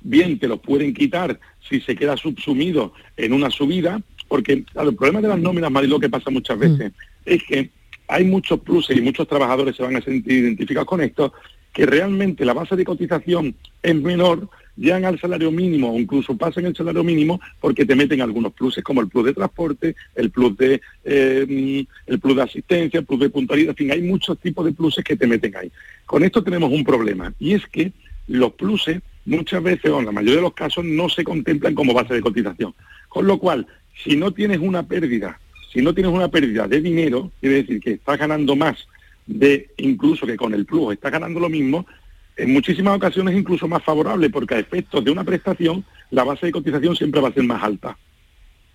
[0.00, 4.96] bien te los pueden quitar si se queda subsumido en una subida, porque claro, el
[4.96, 6.92] problema de las nóminas, Mariló, que pasa muchas veces,
[7.24, 7.70] es que
[8.08, 11.32] hay muchos pluses y muchos trabajadores se van a sentir identificados con esto,
[11.72, 16.66] que realmente la base de cotización es menor, llegan al salario mínimo o incluso pasan
[16.66, 20.56] el salario mínimo porque te meten algunos pluses como el plus de transporte, el plus
[20.56, 24.64] de eh, el plus de asistencia, el plus de puntualidad, en fin, hay muchos tipos
[24.64, 25.70] de pluses que te meten ahí.
[26.06, 27.92] Con esto tenemos un problema y es que
[28.28, 31.94] los pluses muchas veces, o en la mayoría de los casos, no se contemplan como
[31.94, 32.74] base de cotización.
[33.08, 33.66] Con lo cual,
[34.02, 35.38] si no tienes una pérdida,
[35.72, 38.86] si no tienes una pérdida de dinero, quiere decir que estás ganando más
[39.26, 41.86] de incluso que con el plus estás ganando lo mismo,
[42.36, 46.52] en muchísimas ocasiones incluso más favorable, porque a efectos de una prestación, la base de
[46.52, 47.96] cotización siempre va a ser más alta.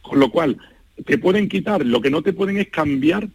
[0.02, 0.58] Con lo cual,
[1.06, 3.28] te pueden quitar, lo que no te pueden es cambiar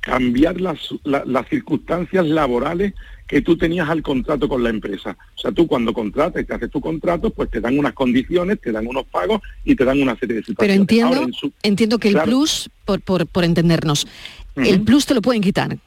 [0.00, 2.92] cambiar las, la- las circunstancias laborales
[3.28, 5.16] que tú tenías al contrato con la empresa.
[5.36, 8.60] O sea, tú cuando contratas y te haces tu contrato, pues te dan unas condiciones,
[8.60, 10.80] te dan unos pagos y te dan una serie de Pero situaciones.
[10.80, 12.28] entiendo, Ahora, en su- entiendo que el Claro.
[12.32, 14.08] plus, por, por, por entendernos,
[14.56, 15.78] el plus te lo pueden quitar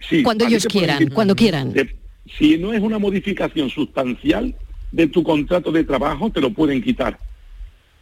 [0.00, 1.72] Sí, cuando ellos pueden quieran, cuando quieran.
[2.36, 4.54] Si no es una modificación sustancial
[4.92, 7.18] de tu contrato de trabajo, te lo pueden quitar.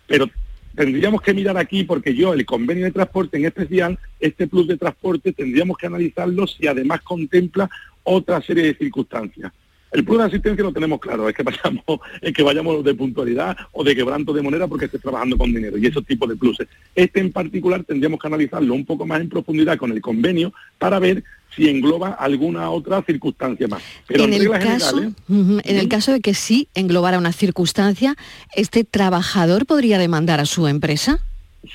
[0.07, 0.29] Pero
[0.74, 4.77] tendríamos que mirar aquí, porque yo, el convenio de transporte en especial, este plus de
[4.77, 7.68] transporte, tendríamos que analizarlo si además contempla
[8.05, 9.53] otra serie de circunstancias.
[9.97, 13.57] El plus de asistencia lo tenemos claro, es que vayamos, es que vayamos de puntualidad
[13.72, 16.68] o de quebranto de moneda porque estés trabajando con dinero y esos tipos de pluses.
[16.94, 20.99] Este en particular tendríamos que analizarlo un poco más en profundidad con el convenio para
[20.99, 21.24] ver
[21.57, 23.82] si engloba alguna otra circunstancia más.
[24.07, 28.16] Pero en en, el caso, en el caso de que sí englobara una circunstancia,
[28.55, 31.20] este trabajador podría demandar a su empresa.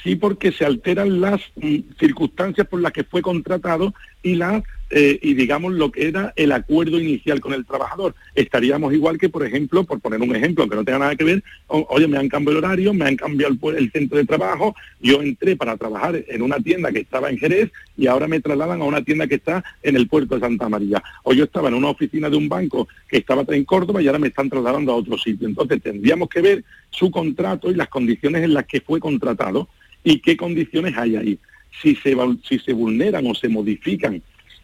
[0.04, 4.64] sí porque se alteran las mm, circunstancias por las que fue contratado y las
[4.94, 8.14] eh, y digamos lo que era el acuerdo inicial con el trabajador.
[8.36, 11.44] Estaríamos igual que, por ejemplo, por poner un ejemplo, aunque no tenga nada que ver,
[11.68, 15.22] oye, me han cambiado el horario, me han cambiado el, el centro de trabajo, yo
[15.22, 18.86] entré para trabajar en una tienda que estaba en Jerez y ahora me trasladan a
[18.86, 21.02] una tienda que está en el puerto de Santa María.
[21.24, 24.20] O yo estaba en una oficina de un banco que estaba en Córdoba y ahora
[24.20, 25.48] me están trasladando a otro sitio.
[25.48, 29.70] Entonces tendríamos que ver su contrato y las condiciones en las que fue contratado
[30.04, 31.40] y qué condiciones hay ahí.
[31.82, 32.16] Si se,
[32.48, 34.22] si se vulneran o se modifican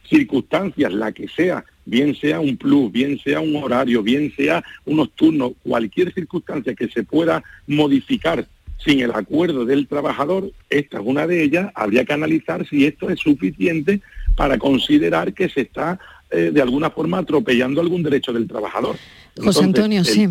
[0.10, 5.12] circunstancias, la que sea, bien sea un plus, bien sea un horario, bien sea unos
[5.12, 8.48] turnos, cualquier circunstancia que se pueda modificar
[8.84, 13.10] sin el acuerdo del trabajador, esta es una de ellas, habría que analizar si esto
[13.10, 14.02] es suficiente
[14.36, 16.00] para considerar que se está
[16.30, 18.96] eh, de alguna forma atropellando algún derecho del trabajador.
[19.38, 20.28] José Entonces, Antonio, el- sí.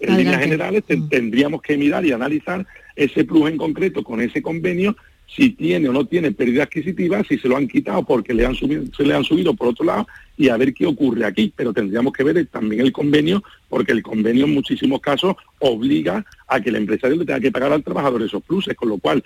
[0.00, 4.40] en líneas generales te- tendríamos que mirar y analizar ese plus en concreto con ese
[4.40, 4.96] convenio,
[5.26, 8.54] si tiene o no tiene pérdida adquisitiva, si se lo han quitado porque le han
[8.54, 10.06] se le han subido por otro lado
[10.36, 11.52] y a ver qué ocurre aquí.
[11.54, 16.60] Pero tendríamos que ver también el convenio, porque el convenio en muchísimos casos obliga a
[16.60, 19.22] que el empresario le tenga que pagar al trabajador esos pluses, con lo cual eh,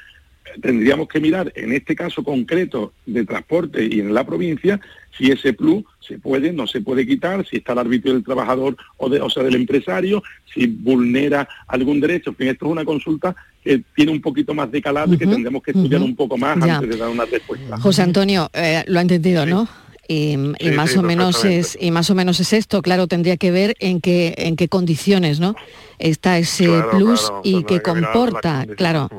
[0.61, 4.81] tendríamos que mirar en este caso concreto de transporte y en la provincia
[5.17, 8.77] si ese plus se puede, no se puede quitar, si está al arbitrio del trabajador
[8.99, 10.23] o, de, o sea del empresario,
[10.55, 12.31] si vulnera algún derecho.
[12.31, 13.35] En fin, esto es una consulta
[13.65, 16.57] que tiene un poquito más de calado y que tendremos que estudiar un poco más
[16.65, 16.77] Ya.
[16.77, 17.79] antes de dar una respuesta.
[17.81, 19.69] José Antonio, eh, lo ha entendido, ¿no?
[20.07, 23.09] Y, y Sí, más sí, o menos es y más o menos es esto, claro,
[23.09, 25.55] tendría que ver en qué en qué condiciones, ¿no?
[25.99, 29.11] Está ese Claro, plus claro, y que mirar las comporta, claro.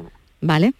[0.41, 0.73] ¿Vale?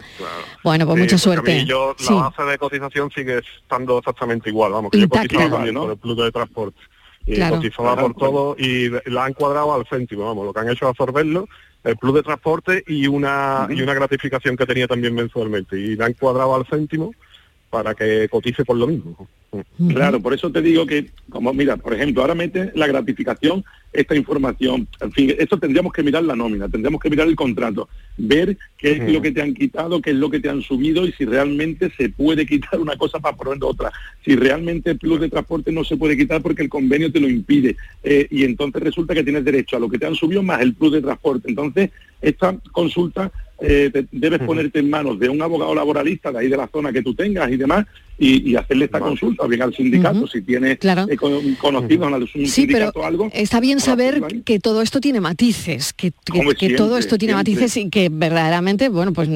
[0.64, 1.66] Bueno, pues Sí, mucha suerte.
[1.66, 2.14] yo, Sí.
[2.14, 5.24] La base de cotización sigue estando exactamente igual, vamos, que Intacta.
[5.24, 5.82] yo cotizaba también ¿no?
[5.82, 6.80] por el plus de transporte.
[7.26, 7.55] Y Claro.
[7.57, 10.89] cotizaba por todo y la han cuadrado al céntimo, vamos, lo que han hecho es
[10.89, 11.47] absorberlo,
[11.84, 15.78] el plus de transporte y una y una gratificación que tenía también mensualmente.
[15.78, 17.14] Y la han cuadrado al céntimo
[17.70, 19.28] para que cotice por lo mismo.
[19.88, 24.16] Claro, por eso te digo que, como mira, por ejemplo, ahora mete la gratificación, esta
[24.16, 28.56] información, en fin, esto tendríamos que mirar la nómina, tendríamos que mirar el contrato, ver
[28.78, 31.12] qué es lo que te han quitado, qué es lo que te han subido y
[31.14, 33.91] si realmente se puede quitar una cosa para poner otra.
[34.24, 37.28] Si realmente el plus de transporte no se puede quitar porque el convenio te lo
[37.28, 40.62] impide eh, y entonces resulta que tienes derecho a lo que te han subido más
[40.62, 41.50] el plus de transporte.
[41.50, 41.89] Entonces,
[42.22, 43.32] esta consulta
[43.62, 46.91] eh, te- debes ponerte en manos de un abogado laboralista de ahí de la zona
[46.93, 47.86] que tú tengas y demás
[48.18, 52.28] y, y hacerle esta consulta, bien al sindicato, si tiene eh, con- conocidos en algún
[52.28, 52.47] Sí, pero
[52.88, 53.30] sindicato o algo.
[53.34, 56.12] está bien saber que todo esto tiene matices, que,
[56.57, 57.53] que- todo esto tiene siempre.
[57.53, 59.30] matices y que verdaderamente, bueno, pues,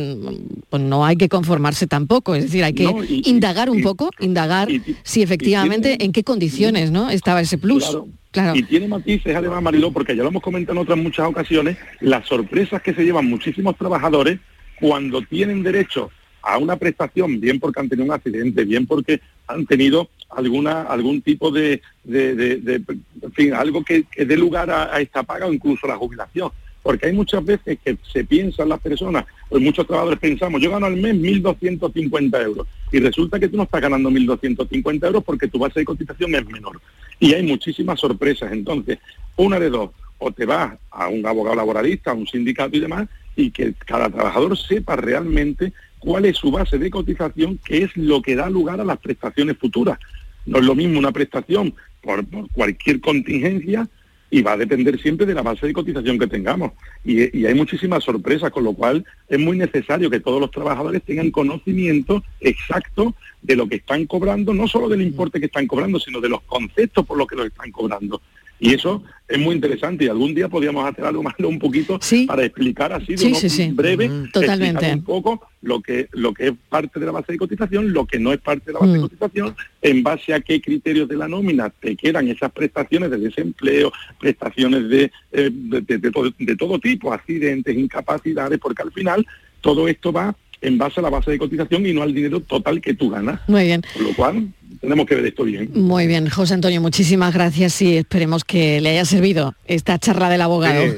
[0.70, 3.80] pues no hay que conformarse tampoco, es decir, hay que No, y- y- indagar un
[3.80, 4.68] y- poco, indagar
[5.04, 7.84] si efectivamente en qué condiciones no estaba ese plus.
[7.84, 8.08] Claro.
[8.34, 8.56] Claro.
[8.58, 12.28] Y tiene matices además, Mariló, porque ya lo hemos comentado en otras muchas ocasiones, las
[12.28, 14.40] sorpresas que se llevan muchísimos trabajadores
[14.80, 16.10] cuando tienen derecho
[16.42, 21.22] a una prestación, bien porque han tenido un accidente, bien porque han tenido alguna algún
[21.22, 22.82] tipo de, de- de- de-
[23.22, 26.52] en fin, algo que, que dé lugar a, a esta paga o incluso la jubilación.
[26.84, 30.86] Porque hay muchas veces que se piensan las personas, pues muchos trabajadores pensamos, yo gano
[30.86, 35.58] al mes 1.250 euros y resulta que tú no estás ganando 1.250 euros porque tu
[35.58, 36.80] base de cotización es menor.
[37.20, 38.52] Y hay muchísimas sorpresas.
[38.52, 39.00] Entonces,
[39.38, 43.08] una de dos, o te vas a un abogado laboralista, a un sindicato y demás,
[43.36, 48.22] y que cada trabajador sepa realmente cuál es su base de cotización, que es lo
[48.22, 49.98] que da lugar a las prestaciones futuras.
[50.46, 53.88] No es lo mismo una prestación por, por cualquier contingencia
[54.34, 56.72] y va a depender siempre de la base de cotización que tengamos.
[57.06, 61.04] Y, y, hay muchísimas sorpresas, con lo cual es muy necesario que todos los trabajadores
[61.04, 63.14] tengan conocimiento exacto
[63.44, 66.42] de lo que están cobrando, no solo del importe que están cobrando, sino de los
[66.42, 68.24] conceptos por los que lo están cobrando.
[68.64, 72.46] Y eso es muy interesante y algún día podríamos hacer algo más un poquito para
[72.46, 74.94] explicar así de sí, breve, Totalmente.
[74.94, 78.20] un poco lo que lo que es parte de la base de cotización, lo que
[78.20, 79.02] no es parte de la base de Mm.
[79.02, 83.92] cotización, en base a qué criterios de la nómina te quedan esas prestaciones de desempleo,
[84.18, 89.26] prestaciones de, eh, de, de- de todo, de todo tipo, accidentes, incapacidades, porque al final
[89.60, 92.80] todo esto va en base a la base de cotización y no al dinero total
[92.80, 93.42] que tú ganas.
[93.50, 93.82] Muy bien.
[93.94, 94.48] Con lo cual,
[94.84, 95.72] tenemos que ver esto bien.
[95.74, 100.42] Muy bien, José Antonio, muchísimas gracias y esperemos que le haya servido esta charla del
[100.42, 100.84] abogado.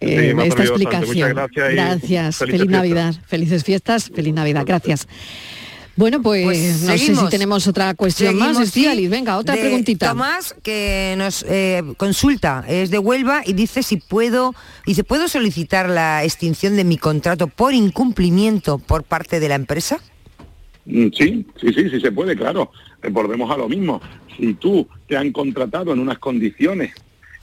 [0.00, 1.06] Eh, Sí, me ha esta explicación.
[1.06, 2.36] Muchas gracias Gracias.
[2.38, 2.70] Feliz fiestas.
[2.70, 3.14] Navidad.
[3.26, 4.10] Felices fiestas.
[4.14, 4.64] Feliz Navidad.
[4.66, 5.06] Gracias.
[5.96, 8.48] Bueno, pues, Pues no sé si tenemos otra cuestión más.
[8.48, 10.08] Seguimos, sí, Estíbaliz, venga, otra de preguntita.
[10.08, 14.54] Tomás que nos eh, consulta, es de Huelva y dice si puedo,
[14.86, 20.00] dice, ¿puedo solicitar la extinción de mi contrato por incumplimiento por parte de la empresa?
[20.84, 22.70] Mm, Sí, sí, sí, sí se puede, claro.
[23.02, 24.00] Eh, Volvemos a lo mismo.
[24.36, 26.92] Si tú te han contratado en unas condiciones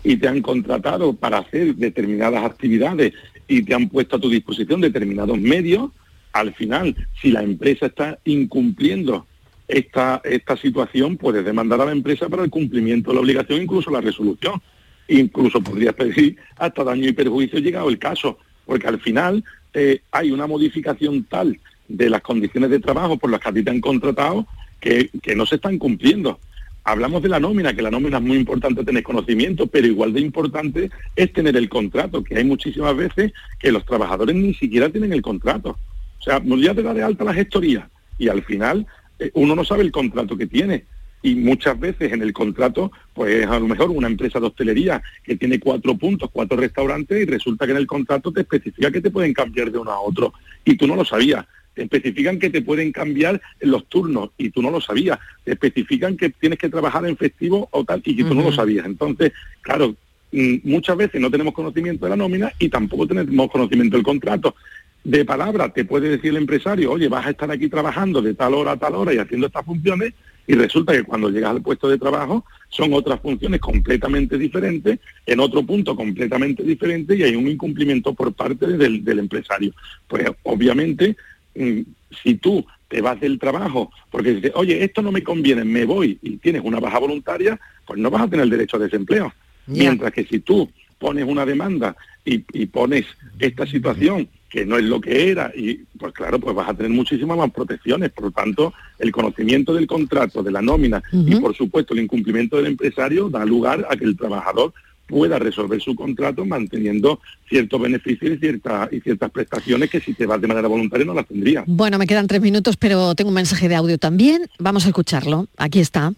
[0.04, 3.14] y te han contratado para hacer determinadas actividades
[3.48, 5.92] y te han puesto a tu disposición determinados medios,
[6.34, 9.26] al final, si la empresa está incumpliendo
[9.68, 13.92] esta, esta situación, puedes demandar a la empresa para el cumplimiento de la obligación, incluso
[13.92, 14.62] la resolución.
[15.08, 20.32] Incluso podrías pedir hasta daño y perjuicio llegado el caso, porque al final eh, hay
[20.32, 21.60] una modificación tal
[21.90, 24.48] de las condiciones de trabajo por las que a ti te han contratado
[24.80, 26.40] que, que no se están cumpliendo.
[26.86, 30.22] Hablamos de la nómina, que la nómina es muy importante tener conocimiento, pero igual de
[30.22, 35.12] importante es tener el contrato, que hay muchísimas veces que los trabajadores ni siquiera tienen
[35.12, 35.78] el contrato.
[36.20, 38.86] O sea, ya te da de alta la gestoría y al final
[39.18, 40.86] eh, uno no sabe el contrato que tiene.
[41.22, 45.36] Y muchas veces en el contrato, pues a lo mejor una empresa de hostelería que
[45.36, 49.12] tiene cuatro puntos, cuatro restaurantes, y resulta que en el contrato te especifica que te
[49.12, 50.34] pueden cambiar de uno a otro.
[50.64, 51.46] Y tú no lo sabías.
[51.74, 55.20] Te especifican que te pueden cambiar los turnos y tú no lo sabías.
[55.44, 58.52] Te especifican que tienes que trabajar en festivo o tal y que tú no lo
[58.52, 58.86] sabías.
[58.86, 59.96] Entonces, claro,
[60.32, 64.56] mm, muchas veces no tenemos conocimiento de la nómina y tampoco tenemos conocimiento del contrato.
[65.04, 68.54] De palabra te puede decir el empresario, oye, vas a estar aquí trabajando de tal
[68.54, 70.14] hora a tal hora y haciendo estas funciones
[70.50, 74.98] y resulta que cuando llegas al puesto de trabajo son otras funciones completamente diferentes,
[75.28, 79.72] en otro punto completamente diferente y hay un incumplimiento por parte del, del empresario.
[80.08, 81.16] Pues obviamente,
[81.54, 86.18] si tú te vas del trabajo porque dices, oye, esto no me conviene, me voy
[86.22, 89.34] y tienes una baja voluntaria, pues no vas a tener derecho a desempleo.
[89.68, 91.96] Mientras que si tú pones una demanda
[92.26, 93.06] y, y pones
[93.40, 96.92] esta situación que no es lo que era, y pues claro, pues vas a tener
[96.92, 98.10] muchísimas más protecciones.
[98.10, 102.58] Por lo tanto, el conocimiento del contrato, de la nómina y por supuesto el incumplimiento
[102.58, 104.74] del empresario da lugar a que el trabajador
[105.10, 110.26] pueda resolver su contrato manteniendo ciertos beneficios y, cierta- y ciertas prestaciones que si te
[110.26, 111.64] vas de manera voluntaria no las tendrías.
[111.68, 114.44] Bueno, me quedan tres minutos, pero tengo un mensaje de audio también.
[114.60, 115.48] Vamos a escucharlo.
[115.58, 116.14] Aquí está.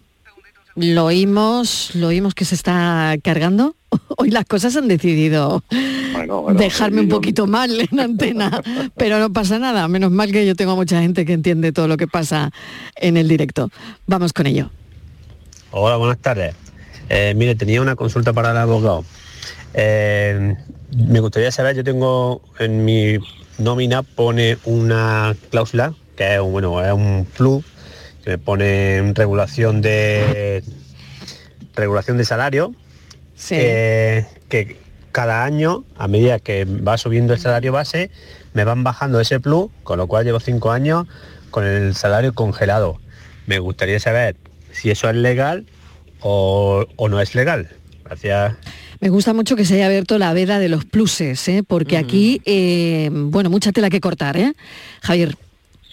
[0.74, 3.74] Lo oímos, lo oímos que se está cargando.
[4.16, 5.62] Hoy las cosas han decidido
[6.14, 8.62] bueno, dejarme un poquito mal en antena,
[8.96, 9.86] pero no pasa nada.
[9.88, 12.50] Menos mal que yo tengo mucha gente que entiende todo lo que pasa
[12.96, 13.70] en el directo.
[14.06, 14.70] Vamos con ello.
[15.72, 16.54] Hola, buenas tardes.
[17.14, 19.04] Eh, mire, tenía una consulta para el abogado.
[19.74, 20.56] Eh,
[20.96, 23.18] me gustaría saber, yo tengo en mi
[23.58, 27.64] nómina pone una cláusula que es un, bueno, es un plus
[28.24, 30.64] que me pone regulación de
[31.74, 32.74] regulación de salario
[33.50, 34.78] eh, que
[35.10, 38.10] cada año a medida que va subiendo el salario base
[38.54, 41.06] me van bajando ese plus con lo cual llevo cinco años
[41.50, 42.98] con el salario congelado
[43.46, 44.36] me gustaría saber
[44.70, 45.66] si eso es legal
[46.22, 47.68] o, o no es legal
[48.04, 48.56] gracias
[49.00, 51.62] Me gusta mucho que se haya abierto la veda de los pluses, ¿eh?
[51.66, 54.52] porque aquí, eh, bueno, mucha tela que cortar, ¿eh?
[55.02, 55.34] Javier.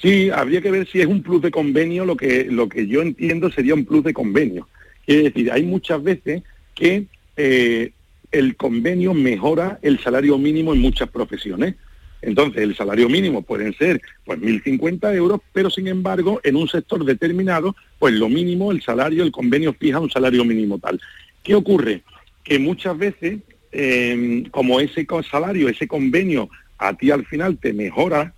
[0.02, 3.02] Sí, habría que ver si es un plus de convenio, lo que, lo que yo
[3.02, 4.68] entiendo sería un plus de convenio.
[5.06, 7.06] Quiere decir, hay muchas veces que
[7.36, 7.92] eh,
[8.32, 11.76] el convenio mejora el salario mínimo en muchas profesiones.
[12.22, 17.06] Entonces, el salario mínimo pueden ser pues 1.050 euros, pero sin embargo, en un sector
[17.06, 21.00] determinado, pues lo mínimo, el salario, el convenio fija un salario mínimo tal.
[21.44, 22.02] ¿Qué ocurre?
[22.44, 23.40] Que muchas veces,
[23.72, 28.34] eh, como ese salario, ese convenio, a ti al final te mejora,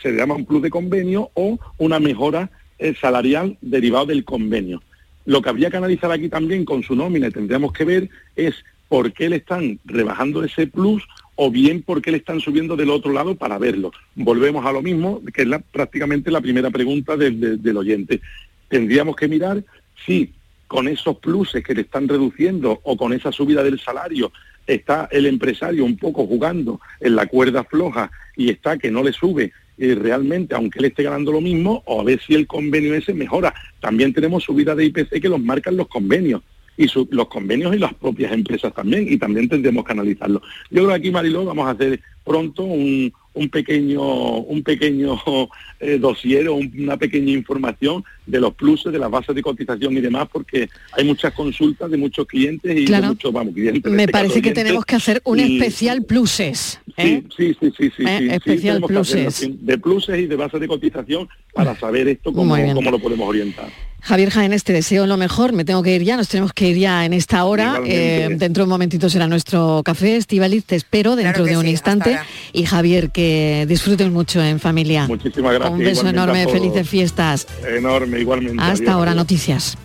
[0.00, 4.82] se llama un plus de convenio o una mejora eh, salarial derivado del convenio.
[5.24, 8.54] Lo que habría que analizar aquí también con su nómina y tendríamos que ver es
[8.88, 11.02] por qué le están rebajando ese plus
[11.36, 13.92] o bien por qué le están subiendo del otro lado para verlo.
[14.14, 18.20] Volvemos a lo mismo, que es prácticamente la primera pregunta del- oyente.
[18.68, 19.62] Tendríamos que mirar
[20.04, 20.32] si
[20.66, 24.32] con esos pluses que le están reduciendo o con esa subida del salario,
[24.66, 29.12] está el empresario un poco jugando en la cuerda floja y está que no le
[29.12, 32.94] sube eh, realmente, aunque él esté ganando lo mismo, o a ver si el convenio
[32.94, 33.54] ese mejora.
[33.78, 36.42] También tenemos subida de IPC que los marcan los convenios
[36.76, 40.40] y su- los convenios y las propias empresas también, y también tendremos que analizarlo.
[40.70, 45.16] Yo creo que aquí, Mariló, vamos a hacer pronto un, un pequeño, un pequeño
[45.80, 49.96] eh, dossier o un- una pequeña información de los pluses, de las bases de cotización
[49.96, 53.02] y demás, porque hay muchas consultas de muchos clientes y Claro.
[53.04, 53.84] de muchos, vamos, clientes.
[53.84, 56.80] en Me este caso, parece que tenemos que hacer un y- especial pluses.
[56.96, 57.22] ¿eh?
[57.36, 59.48] Sí, sí, sí, sí, sí, Eh, sí, especial pluses.
[59.66, 63.68] de pluses y de bases de cotización para saber esto cómo, cómo lo podemos orientar.
[64.06, 65.52] Javier Jaénes, te deseo lo mejor.
[65.52, 67.80] Me tengo que ir ya, nos tenemos que ir ya en esta hora.
[67.84, 70.14] Eh, dentro de un momentito será nuestro café.
[70.16, 72.16] Estivaliz, te espero dentro de un sí, instante.
[72.52, 75.08] Y Javier, que disfruten mucho en familia.
[75.08, 75.72] Muchísimas gracias.
[75.72, 77.48] Un beso enorme, felices fiestas.
[77.66, 78.62] Enorme, igualmente.
[78.62, 79.24] Hasta Adiós, ahora, adiós.
[79.24, 79.78] noticias.